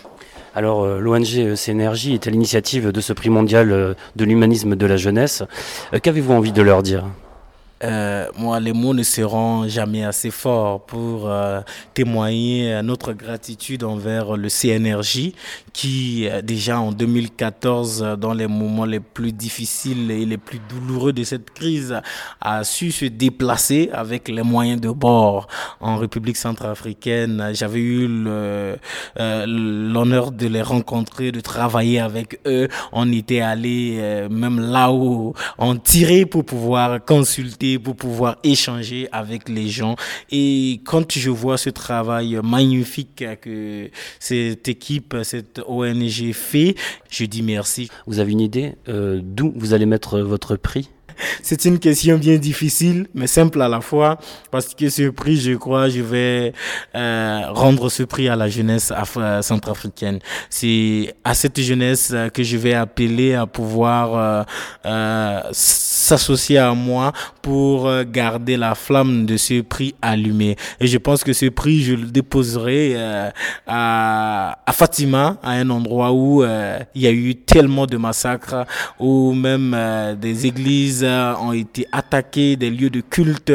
Alors 0.55 0.83
euh, 0.83 0.99
l'ONG 0.99 1.55
CNRJ 1.55 2.09
est 2.09 2.27
à 2.27 2.31
l'initiative 2.31 2.91
de 2.91 3.01
ce 3.01 3.13
prix 3.13 3.29
mondial 3.29 3.95
de 4.15 4.25
l'humanisme 4.25 4.75
de 4.75 4.85
la 4.85 4.97
jeunesse. 4.97 5.43
Qu'avez-vous 6.01 6.33
envie 6.33 6.51
de 6.51 6.61
leur 6.61 6.83
dire? 6.83 7.05
Euh, 7.83 8.27
moi, 8.37 8.59
les 8.59 8.71
mots 8.71 8.93
ne 8.93 9.03
seront 9.03 9.67
jamais 9.67 10.05
assez 10.05 10.31
forts 10.31 10.85
pour 10.85 11.29
euh, 11.29 11.59
témoigner 11.93 12.81
notre 12.81 13.11
gratitude 13.11 13.83
envers 13.83 14.37
le 14.37 14.47
CNRJ 14.47 15.33
qui, 15.73 16.27
euh, 16.29 16.41
déjà 16.41 16.79
en 16.79 16.91
2014, 16.91 18.17
dans 18.19 18.33
les 18.33 18.47
moments 18.47 18.85
les 18.85 18.99
plus 18.99 19.33
difficiles 19.33 20.09
et 20.11 20.25
les 20.25 20.37
plus 20.37 20.59
douloureux 20.69 21.13
de 21.13 21.23
cette 21.23 21.49
crise, 21.51 21.99
a 22.39 22.63
su 22.63 22.91
se 22.91 23.05
déplacer 23.05 23.89
avec 23.91 24.29
les 24.29 24.43
moyens 24.43 24.79
de 24.79 24.89
bord 24.89 25.47
en 25.81 25.97
République 25.97 26.37
centrafricaine. 26.37 27.49
J'avais 27.53 27.79
eu 27.79 28.07
l'honneur 29.17 30.31
de 30.31 30.47
les 30.47 30.61
rencontrer, 30.61 31.31
de 31.31 31.39
travailler 31.39 31.99
avec 31.99 32.39
eux. 32.45 32.67
On 32.91 33.11
était 33.11 33.41
allé 33.41 34.27
même 34.29 34.59
là 34.59 34.91
où 34.91 35.33
on 35.57 35.75
tirait 35.75 36.25
pour 36.25 36.45
pouvoir 36.45 37.03
consulter 37.03 37.43
pour 37.83 37.95
pouvoir 37.95 38.37
échanger 38.43 39.07
avec 39.11 39.49
les 39.49 39.67
gens. 39.67 39.95
Et 40.31 40.81
quand 40.85 41.11
je 41.11 41.29
vois 41.29 41.57
ce 41.57 41.69
travail 41.69 42.39
magnifique 42.43 43.23
que 43.41 43.89
cette 44.19 44.67
équipe, 44.67 45.15
cette 45.23 45.61
ONG 45.67 46.33
fait, 46.33 46.75
je 47.09 47.25
dis 47.25 47.41
merci. 47.41 47.89
Vous 48.07 48.19
avez 48.19 48.31
une 48.31 48.41
idée 48.41 48.75
euh, 48.89 49.21
d'où 49.23 49.53
vous 49.55 49.73
allez 49.73 49.85
mettre 49.85 50.19
votre 50.19 50.55
prix? 50.55 50.89
c'est 51.41 51.65
une 51.65 51.79
question 51.79 52.17
bien 52.17 52.37
difficile, 52.37 53.07
mais 53.13 53.27
simple 53.27 53.61
à 53.61 53.67
la 53.67 53.81
fois, 53.81 54.17
parce 54.51 54.73
que 54.73 54.89
ce 54.89 55.09
prix, 55.09 55.37
je 55.37 55.53
crois, 55.53 55.89
je 55.89 56.01
vais 56.01 56.53
euh, 56.95 57.41
rendre 57.49 57.89
ce 57.89 58.03
prix 58.03 58.29
à 58.29 58.35
la 58.35 58.47
jeunesse 58.49 58.91
centrafricaine. 59.41 60.19
C'est 60.49 61.15
à 61.23 61.33
cette 61.33 61.59
jeunesse 61.59 62.13
que 62.33 62.43
je 62.43 62.57
vais 62.57 62.73
appeler 62.73 63.33
à 63.33 63.45
pouvoir 63.45 64.15
euh, 64.15 64.43
euh, 64.85 65.41
s'associer 65.51 66.57
à 66.57 66.73
moi 66.73 67.11
pour 67.41 67.89
garder 68.05 68.57
la 68.57 68.75
flamme 68.75 69.25
de 69.25 69.37
ce 69.37 69.61
prix 69.61 69.95
allumé. 70.01 70.55
Et 70.79 70.87
je 70.87 70.97
pense 70.97 71.23
que 71.23 71.33
ce 71.33 71.47
prix, 71.47 71.81
je 71.81 71.93
le 71.93 72.05
déposerai 72.07 72.95
à, 73.67 74.57
à, 74.65 74.71
Fatima, 74.71 75.37
à 75.43 75.51
un 75.51 75.69
endroit 75.69 76.11
où 76.11 76.43
il 76.43 77.01
y 77.01 77.07
a 77.07 77.11
eu 77.11 77.35
tellement 77.35 77.85
de 77.85 77.97
massacres, 77.97 78.65
où 78.99 79.33
même 79.33 79.75
des 80.19 80.45
églises 80.45 81.02
ont 81.03 81.53
été 81.53 81.87
attaqués, 81.91 82.55
des 82.55 82.69
lieux 82.69 82.89
de 82.89 83.01
culte, 83.01 83.51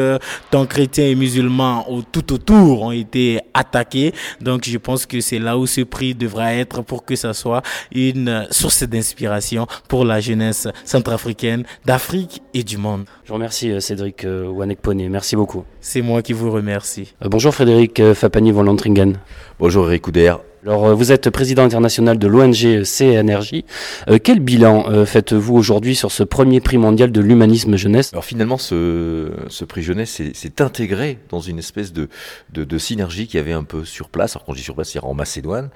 tant 0.51 0.65
chrétiens 0.65 1.05
et 1.05 1.15
musulmans 1.15 1.85
tout 2.11 2.33
autour 2.33 2.83
ont 2.83 2.91
été 2.91 3.39
attaqués. 3.53 4.13
Donc 4.41 4.65
je 4.65 4.77
pense 4.77 5.05
que 5.05 5.21
c'est 5.21 5.39
là 5.39 5.57
où 5.57 5.65
ce 5.65 5.81
prix 5.81 6.15
devra 6.15 6.53
être 6.53 6.81
pour 6.81 7.05
que 7.05 7.15
ça 7.15 7.33
soit 7.33 7.61
une 7.91 8.47
source 8.51 8.83
d'inspiration 8.83 9.67
pour 9.87 10.05
la 10.05 10.19
jeunesse 10.19 10.67
centrafricaine 10.85 11.63
d'Afrique 11.85 12.41
et 12.53 12.63
du 12.63 12.77
monde. 12.77 13.05
Je 13.23 13.29
vous 13.29 13.35
remercie 13.35 13.71
euh, 13.71 13.79
Cédric 13.79 14.25
euh, 14.25 14.47
Wanekpone, 14.47 15.07
merci 15.09 15.35
beaucoup. 15.35 15.63
C'est 15.81 16.01
moi 16.01 16.21
qui 16.21 16.33
vous 16.33 16.51
remercie. 16.51 17.13
Euh, 17.23 17.29
bonjour 17.29 17.53
Frédéric 17.53 18.13
Fapani 18.13 18.51
Volantringen. 18.51 19.17
Bonjour 19.59 19.87
Eric 19.87 20.03
Couder. 20.03 20.35
Alors, 20.65 20.87
euh, 20.87 20.93
vous 20.93 21.13
êtes 21.13 21.29
président 21.29 21.63
international 21.63 22.19
de 22.19 22.27
l'ONG 22.27 22.83
CNRJ. 22.83 23.63
Euh, 24.09 24.19
quel 24.21 24.41
bilan 24.41 24.89
euh, 24.89 25.05
faites-vous 25.05 25.55
aujourd'hui 25.55 25.95
sur 25.95 26.11
ce 26.11 26.23
premier 26.23 26.59
prix 26.59 26.77
mondial 26.77 27.13
de 27.13 27.21
l'humanisme 27.21 27.77
jeunesse? 27.77 28.11
Alors 28.11 28.25
finalement, 28.25 28.57
ce, 28.57 29.31
ce 29.47 29.63
prix 29.63 29.83
jeunesse 29.83 30.21
s'est 30.33 30.61
intégré 30.61 31.17
dans 31.29 31.39
une 31.39 31.59
espèce 31.59 31.93
de, 31.93 32.09
de, 32.51 32.65
de, 32.65 32.77
synergie 32.77 33.27
qui 33.27 33.37
avait 33.37 33.53
un 33.53 33.63
peu 33.63 33.85
sur 33.85 34.09
place. 34.09 34.35
Alors 34.35 34.45
quand 34.45 34.53
je 34.53 34.57
dis 34.57 34.63
sur 34.63 34.75
place, 34.75 34.89
c'est 34.89 34.99
en 34.99 35.13
Macédoine. 35.13 35.69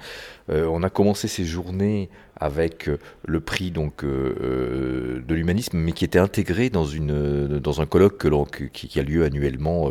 on 0.50 0.82
a 0.82 0.90
commencé 0.90 1.28
ces 1.28 1.46
journées 1.46 2.10
avec 2.36 2.88
euh, 2.88 2.98
le 3.26 3.40
prix 3.40 3.70
donc 3.70 4.04
euh, 4.04 4.34
euh, 4.40 5.22
de 5.26 5.34
l'humanisme, 5.34 5.78
mais 5.78 5.92
qui 5.92 6.04
était 6.04 6.18
intégré 6.18 6.70
dans 6.70 6.84
une 6.84 7.58
dans 7.58 7.80
un 7.80 7.86
colloque 7.86 8.18
que 8.18 8.64
qui, 8.64 8.98
a 8.98 9.02
lieu 9.02 9.24
annuellement 9.24 9.90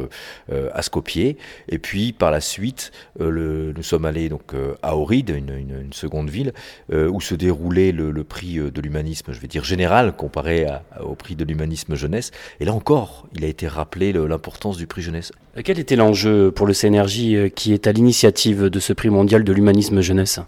à 0.50 0.82
Skopje. 0.82 1.36
Et 1.70 1.80
puis 1.80 2.14
par 2.14 2.32
la 2.32 2.42
suite, 2.42 2.92
nous 3.20 3.84
sommes 3.84 4.06
allés 4.06 4.30
donc 4.30 4.54
à 4.82 4.98
Ohrid, 4.98 5.30
une, 5.30 5.56
une, 5.58 5.94
seconde 5.94 6.30
ville, 6.30 6.54
où 6.92 7.22
se 7.22 7.36
déroulait 7.36 7.92
le, 7.92 8.24
prix 8.24 8.56
de 8.56 8.82
l'humanisme, 8.82 9.34
je 9.34 9.40
vais 9.40 9.48
dire 9.48 9.64
général, 9.64 10.16
comparé 10.16 10.68
au 11.02 11.16
prix 11.16 11.36
de 11.36 11.44
l'humanisme 11.44 11.96
jeunesse. 11.96 12.32
Et 12.60 12.66
là 12.66 12.74
encore, 12.74 13.28
il 13.34 13.44
a 13.44 13.48
été 13.48 13.68
rappelé 13.68 14.14
l'importance 14.14 14.78
du 14.78 14.88
prix 14.88 15.02
jeunesse. 15.02 15.32
Quel 15.64 15.78
était 15.78 15.96
l'enjeu 15.96 16.52
pour 16.52 16.66
le 16.66 16.74
CNRJ 16.74 17.52
qui 17.54 17.74
est 17.74 17.86
à 17.86 17.92
l'initiative 17.92 18.66
de 18.66 18.80
ce 18.80 18.92
prix 18.92 19.10
mondial 19.10 19.44
de 19.44 19.54
l'humanisme 19.54 20.02
jeunesse? 20.02 20.40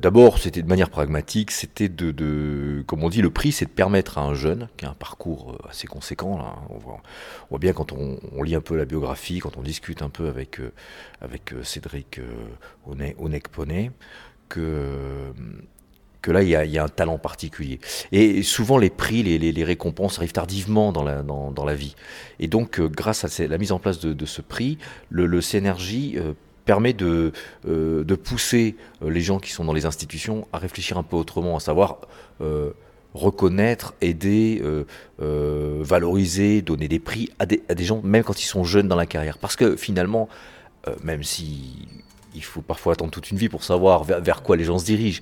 D'abord, 0.00 0.38
c'était 0.38 0.62
de 0.62 0.68
manière 0.68 0.90
pragmatique 0.90 1.50
c'était 1.50 1.88
de, 1.88 2.82
comme 2.86 3.02
on 3.02 3.08
dit, 3.08 3.22
le 3.22 3.30
prix, 3.30 3.52
c'est 3.52 3.64
de 3.64 3.70
permettre 3.70 4.18
à 4.18 4.22
un 4.22 4.34
jeune 4.34 4.68
qui 4.76 4.84
a 4.84 4.90
un 4.90 4.94
parcours 4.94 5.52
euh, 5.52 5.68
assez 5.68 5.86
conséquent. 5.86 6.36
Là, 6.36 6.56
on, 6.70 6.78
voit, 6.78 7.58
bien 7.58 7.72
quand 7.72 7.92
on, 7.92 8.42
lit 8.42 8.54
un 8.54 8.60
peu 8.60 8.76
la 8.76 8.84
biographie, 8.84 9.38
quand 9.38 9.56
on 9.56 9.62
discute 9.62 10.02
un 10.02 10.10
peu 10.10 10.28
avec, 10.28 10.60
euh, 10.60 10.72
avec 11.20 11.52
euh, 11.52 11.62
Cédric 11.62 12.20
Onek-Poney, 12.86 13.90
que 14.48 15.32
que 16.24 16.32
là, 16.32 16.42
il 16.42 16.48
y, 16.48 16.78
a, 16.78 16.84
un 16.84 16.88
talent 16.88 17.18
particulier. 17.18 17.78
Et 18.10 18.42
souvent, 18.42 18.78
les 18.78 18.90
prix, 18.90 19.22
les, 19.22 19.64
récompenses 19.64 20.18
arrivent 20.18 20.32
tardivement 20.32 20.90
dans 20.90 21.04
la, 21.04 21.74
vie. 21.74 21.94
Et 22.40 22.48
donc, 22.48 22.80
grâce 22.80 23.24
à 23.24 23.46
la 23.46 23.58
mise 23.58 23.72
en 23.72 23.78
place 23.78 24.00
de, 24.00 24.26
ce 24.26 24.40
prix, 24.40 24.78
le, 25.10 25.26
le 25.26 25.40
CNRJ 25.40 26.16
permet 26.64 26.92
de, 26.92 27.32
euh, 27.68 28.04
pousser 28.16 28.76
euh, 29.02 29.10
les 29.10 29.20
gens 29.20 29.38
qui 29.38 29.50
sont 29.50 29.64
dans 29.64 29.72
les 29.72 29.86
institutions 29.86 30.46
à 30.52 30.58
réfléchir 30.58 30.98
un 30.98 31.02
peu 31.02 31.16
autrement, 31.16 31.56
à 31.56 31.60
savoir 31.60 31.98
euh, 32.40 32.70
reconnaître, 33.12 33.94
aider, 34.00 34.60
valoriser, 35.18 36.62
donner 36.62 36.88
des 36.88 36.98
prix 36.98 37.30
à 37.38 37.46
des, 37.46 37.62
gens, 37.84 38.00
même 38.02 38.24
quand 38.24 38.42
ils 38.42 38.46
sont 38.46 38.64
jeunes 38.64 38.88
dans 38.88 38.96
la 38.96 39.06
carrière. 39.06 39.38
Parce 39.38 39.54
que 39.54 39.76
finalement, 39.76 40.28
même 41.04 41.22
si 41.22 41.86
il 42.34 42.44
faut 42.44 42.62
parfois 42.62 42.94
attendre 42.94 43.10
toute 43.10 43.30
une 43.30 43.38
vie 43.38 43.48
pour 43.48 43.64
savoir 43.64 44.04
vers, 44.04 44.42
quoi 44.42 44.56
les 44.56 44.64
gens 44.64 44.78
se 44.78 44.84
dirigent. 44.84 45.20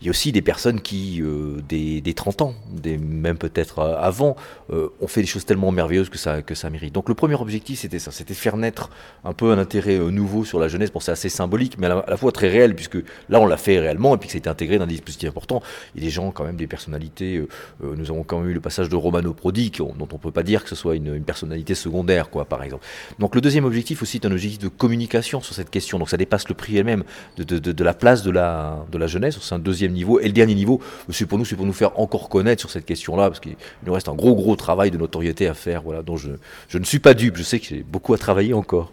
Il 0.00 0.06
y 0.06 0.08
a 0.08 0.10
aussi 0.10 0.32
des 0.32 0.42
personnes 0.42 0.80
qui, 0.80 1.20
euh, 1.22 1.60
des, 1.68 2.14
30 2.14 2.42
ans, 2.42 2.54
des, 2.70 2.98
même 2.98 3.38
peut-être 3.38 3.78
euh, 3.78 3.96
avant, 3.98 4.36
euh, 4.72 4.88
ont 5.00 5.06
fait 5.06 5.20
des 5.20 5.26
choses 5.26 5.44
tellement 5.44 5.70
merveilleuses 5.70 6.08
que 6.08 6.18
ça, 6.18 6.42
que 6.42 6.54
ça 6.54 6.70
mérite. 6.70 6.94
Donc 6.94 7.08
le 7.08 7.14
premier 7.14 7.34
objectif, 7.34 7.80
c'était 7.80 7.98
ça, 7.98 8.10
c'était 8.10 8.34
faire 8.34 8.56
naître 8.56 8.90
un 9.24 9.32
peu 9.32 9.52
un 9.52 9.58
intérêt 9.58 9.98
nouveau 9.98 10.44
sur 10.44 10.58
la 10.58 10.68
jeunesse. 10.68 10.92
Bon, 10.92 11.00
c'est 11.00 11.12
assez 11.12 11.28
symbolique, 11.28 11.78
mais 11.78 11.86
à 11.86 12.04
la, 12.06 12.16
fois 12.16 12.32
très 12.32 12.48
réel, 12.48 12.74
puisque 12.74 12.98
là, 13.28 13.40
on 13.40 13.46
l'a 13.46 13.56
fait 13.56 13.78
réellement, 13.78 14.14
et 14.14 14.18
puis 14.18 14.28
que 14.28 14.36
été 14.36 14.48
intégré 14.48 14.78
dans 14.78 14.86
des 14.86 14.94
dispositifs 14.94 15.28
importants. 15.28 15.62
Il 15.94 16.02
y 16.02 16.04
a 16.04 16.06
des 16.06 16.10
gens, 16.10 16.30
quand 16.30 16.44
même, 16.44 16.56
des 16.56 16.66
personnalités. 16.66 17.42
nous 17.80 18.10
avons 18.10 18.22
quand 18.22 18.40
même 18.40 18.50
eu 18.50 18.54
le 18.54 18.60
passage 18.60 18.88
de 18.88 18.96
Romano 18.96 19.32
Prodi, 19.32 19.70
dont 19.70 19.94
on 19.98 20.14
ne 20.14 20.20
peut 20.20 20.30
pas 20.30 20.42
dire 20.42 20.62
que 20.62 20.68
ce 20.68 20.76
soit 20.76 20.96
une, 20.96 21.14
une, 21.14 21.24
personnalité 21.24 21.74
secondaire, 21.74 22.30
quoi, 22.30 22.44
par 22.44 22.62
exemple. 22.62 22.84
Donc 23.18 23.34
le 23.34 23.40
deuxième 23.40 23.64
objectif 23.64 24.02
aussi 24.02 24.18
est 24.18 24.26
un 24.26 24.32
objectif 24.32 24.58
de 24.58 24.68
communication 24.68 25.40
sur 25.40 25.54
cette 25.54 25.70
question. 25.70 25.98
Donc 25.98 26.10
ça 26.10 26.16
dépasse 26.16 26.44
le 26.48 26.54
prix 26.54 26.76
elle-même 26.76 27.04
de, 27.36 27.84
la 27.84 27.94
place 27.94 28.22
de 28.22 28.30
la, 28.30 28.84
de 28.90 28.98
la 28.98 29.06
jeunesse. 29.06 29.38
C'est 29.40 29.54
un 29.54 29.58
deuxième 29.58 29.92
niveau. 29.92 30.20
Et 30.20 30.26
le 30.26 30.32
dernier 30.32 30.54
niveau, 30.54 30.80
c'est 31.10 31.26
pour 31.26 31.38
nous, 31.38 31.44
c'est 31.44 31.56
pour 31.56 31.66
nous 31.66 31.72
faire 31.72 31.98
encore 31.98 32.28
connaître 32.28 32.60
sur 32.60 32.70
cette 32.70 32.84
question-là, 32.84 33.28
parce 33.28 33.40
qu'il 33.40 33.56
nous 33.86 33.92
reste 33.92 34.08
un 34.08 34.14
gros, 34.14 34.34
gros 34.34 34.56
travail 34.56 34.90
de 34.90 34.98
notoriété 34.98 35.46
à 35.46 35.54
faire, 35.54 35.82
voilà, 35.82 36.02
dont 36.02 36.16
je, 36.16 36.30
je 36.68 36.78
ne 36.78 36.84
suis 36.84 36.98
pas 36.98 37.14
dupe. 37.14 37.36
Je 37.36 37.42
sais 37.42 37.58
que 37.58 37.66
j'ai 37.66 37.82
beaucoup 37.82 38.14
à 38.14 38.18
travailler 38.18 38.54
encore. 38.54 38.92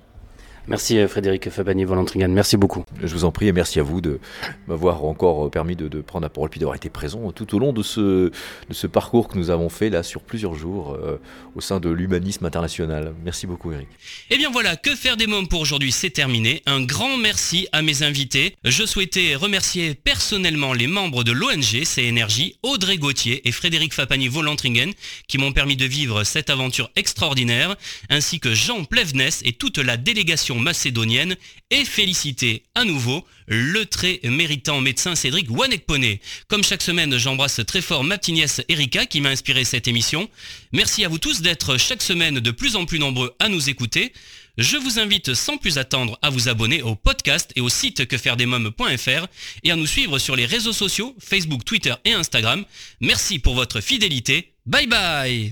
Merci 0.67 0.97
euh, 0.97 1.07
Frédéric 1.07 1.49
Fabani 1.49 1.83
Volantringan, 1.83 2.29
merci 2.29 2.57
beaucoup. 2.57 2.83
Je 3.03 3.13
vous 3.13 3.23
en 3.23 3.31
prie 3.31 3.47
et 3.47 3.51
merci 3.51 3.79
à 3.79 3.83
vous 3.83 4.01
de 4.01 4.19
m'avoir 4.67 5.05
encore 5.05 5.51
permis 5.51 5.75
de, 5.75 5.87
prendre 6.01 6.23
la 6.23 6.29
parole 6.29 6.49
puis 6.49 6.59
d'avoir 6.59 6.75
été 6.75 6.89
présent 6.89 7.31
tout 7.31 7.55
au 7.55 7.59
long 7.59 7.71
de 7.71 7.83
ce, 7.83 7.99
de 8.69 8.73
ce 8.73 8.87
parcours 8.87 9.27
que 9.27 9.37
nous 9.37 9.51
avons 9.51 9.69
fait 9.69 9.89
là 9.89 10.01
sur 10.01 10.21
plusieurs 10.21 10.55
jours 10.55 10.93
euh, 10.93 11.19
au 11.55 11.61
sein 11.61 11.79
de 11.79 11.89
l'humanisme 11.89 12.45
international. 12.45 13.13
Merci 13.23 13.45
beaucoup 13.45 13.71
Eric. 13.71 13.87
Et 14.29 14.35
eh 14.35 14.37
bien 14.37 14.49
voilà, 14.49 14.75
que 14.75 14.95
faire 14.95 15.17
des 15.17 15.27
mômes 15.27 15.47
pour 15.47 15.61
aujourd'hui, 15.61 15.91
c'est 15.91 16.09
terminé. 16.09 16.63
Un 16.65 16.81
grand 16.81 17.17
merci 17.17 17.67
à 17.71 17.81
mes 17.81 18.01
invités. 18.01 18.55
Je 18.63 18.85
souhaitais 18.85 19.35
remercier 19.35 19.93
personnellement 19.93 20.73
les 20.73 20.87
membres 20.87 21.23
de 21.23 21.31
l'ONG 21.31 21.83
CNRJ, 21.83 22.53
Audrey 22.63 22.97
Gauthier 22.97 23.47
et 23.47 23.51
Frédéric 23.51 23.93
Fapani 23.93 24.27
Volantringen 24.27 24.93
qui 25.27 25.37
m'ont 25.37 25.51
permis 25.51 25.75
de 25.75 25.85
vivre 25.85 26.23
cette 26.23 26.49
aventure 26.49 26.89
extraordinaire, 26.95 27.75
ainsi 28.09 28.39
que 28.39 28.53
Jean 28.53 28.83
Plevness 28.83 29.41
et 29.45 29.53
toute 29.53 29.77
la 29.77 29.97
délégation 29.97 30.54
macédonienne 30.59 31.35
et 31.71 31.85
féliciter 31.85 32.63
à 32.75 32.83
nouveau 32.83 33.25
le 33.47 33.85
très 33.85 34.19
méritant 34.23 34.81
médecin 34.81 35.15
Cédric 35.15 35.49
Wanekpone. 35.49 36.17
Comme 36.47 36.63
chaque 36.63 36.81
semaine, 36.81 37.17
j'embrasse 37.17 37.61
très 37.65 37.81
fort 37.81 38.03
ma 38.03 38.17
petite 38.17 38.35
nièce 38.35 38.61
Erika 38.69 39.05
qui 39.05 39.21
m'a 39.21 39.29
inspiré 39.29 39.63
cette 39.65 39.87
émission. 39.87 40.29
Merci 40.71 41.05
à 41.05 41.07
vous 41.07 41.19
tous 41.19 41.41
d'être 41.41 41.77
chaque 41.77 42.01
semaine 42.01 42.39
de 42.39 42.51
plus 42.51 42.75
en 42.75 42.85
plus 42.85 42.99
nombreux 42.99 43.35
à 43.39 43.49
nous 43.49 43.69
écouter. 43.69 44.13
Je 44.57 44.77
vous 44.77 44.99
invite 44.99 45.33
sans 45.33 45.57
plus 45.57 45.77
attendre 45.77 46.17
à 46.21 46.29
vous 46.29 46.47
abonner 46.47 46.81
au 46.81 46.95
podcast 46.95 47.51
et 47.55 47.61
au 47.61 47.69
site 47.69 48.07
quefairedesmoms.fr 48.07 49.27
et 49.63 49.71
à 49.71 49.75
nous 49.75 49.87
suivre 49.87 50.17
sur 50.17 50.35
les 50.35 50.45
réseaux 50.45 50.73
sociaux, 50.73 51.13
Facebook, 51.19 51.65
Twitter 51.65 51.93
et 52.05 52.13
Instagram. 52.13 52.63
Merci 53.01 53.39
pour 53.39 53.55
votre 53.55 53.81
fidélité. 53.81 54.53
Bye 54.65 54.87
bye 54.87 55.51